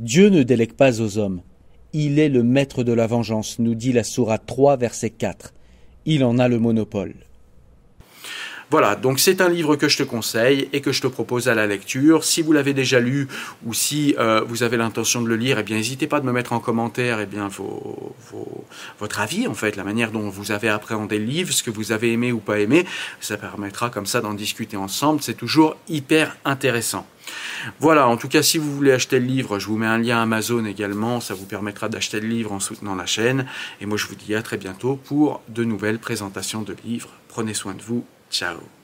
Dieu 0.00 0.28
ne 0.28 0.42
délègue 0.42 0.72
pas 0.72 1.00
aux 1.00 1.18
hommes. 1.18 1.40
Il 1.92 2.18
est 2.18 2.28
le 2.28 2.42
maître 2.42 2.82
de 2.82 2.92
la 2.92 3.06
vengeance, 3.06 3.60
nous 3.60 3.76
dit 3.76 3.92
la 3.92 4.02
Sourate 4.02 4.44
3, 4.44 4.76
verset 4.76 5.10
4. 5.10 5.54
Il 6.04 6.24
en 6.24 6.40
a 6.40 6.48
le 6.48 6.58
monopole. 6.58 7.14
Voilà, 8.70 8.96
donc 8.96 9.20
c'est 9.20 9.40
un 9.40 9.48
livre 9.48 9.76
que 9.76 9.88
je 9.88 9.98
te 9.98 10.02
conseille 10.02 10.68
et 10.72 10.80
que 10.80 10.92
je 10.92 11.02
te 11.02 11.06
propose 11.06 11.48
à 11.48 11.54
la 11.54 11.66
lecture. 11.66 12.24
Si 12.24 12.42
vous 12.42 12.52
l'avez 12.52 12.74
déjà 12.74 13.00
lu 13.00 13.28
ou 13.64 13.74
si 13.74 14.14
euh, 14.18 14.42
vous 14.46 14.62
avez 14.62 14.76
l'intention 14.76 15.22
de 15.22 15.28
le 15.28 15.36
lire, 15.36 15.58
eh 15.58 15.62
bien 15.62 15.76
n'hésitez 15.76 16.06
pas 16.06 16.20
de 16.20 16.26
me 16.26 16.32
mettre 16.32 16.52
en 16.52 16.60
commentaire 16.60 17.20
eh 17.20 17.26
bien, 17.26 17.48
votre 18.98 19.20
avis, 19.20 19.46
en 19.46 19.54
fait, 19.54 19.76
la 19.76 19.84
manière 19.84 20.10
dont 20.10 20.28
vous 20.28 20.52
avez 20.52 20.68
appréhendé 20.68 21.18
le 21.18 21.24
livre, 21.24 21.52
ce 21.52 21.62
que 21.62 21.70
vous 21.70 21.92
avez 21.92 22.12
aimé 22.12 22.32
ou 22.32 22.38
pas 22.38 22.58
aimé. 22.58 22.86
Ça 23.20 23.36
permettra 23.36 23.90
comme 23.90 24.06
ça 24.06 24.20
d'en 24.20 24.34
discuter 24.34 24.76
ensemble. 24.76 25.22
C'est 25.22 25.34
toujours 25.34 25.76
hyper 25.88 26.36
intéressant. 26.44 27.06
Voilà, 27.80 28.08
en 28.08 28.16
tout 28.16 28.28
cas, 28.28 28.42
si 28.42 28.58
vous 28.58 28.74
voulez 28.74 28.92
acheter 28.92 29.18
le 29.18 29.26
livre, 29.26 29.58
je 29.58 29.66
vous 29.66 29.78
mets 29.78 29.86
un 29.86 29.98
lien 29.98 30.20
Amazon 30.20 30.64
également. 30.64 31.20
Ça 31.20 31.34
vous 31.34 31.46
permettra 31.46 31.88
d'acheter 31.88 32.20
le 32.20 32.28
livre 32.28 32.52
en 32.52 32.60
soutenant 32.60 32.94
la 32.94 33.06
chaîne. 33.06 33.46
Et 33.80 33.86
moi, 33.86 33.96
je 33.96 34.06
vous 34.06 34.14
dis 34.14 34.34
à 34.34 34.42
très 34.42 34.56
bientôt 34.56 34.96
pour 34.96 35.42
de 35.48 35.64
nouvelles 35.64 35.98
présentations 35.98 36.62
de 36.62 36.76
livres. 36.84 37.10
Prenez 37.28 37.54
soin 37.54 37.74
de 37.74 37.82
vous. 37.82 38.04
Ciao 38.34 38.83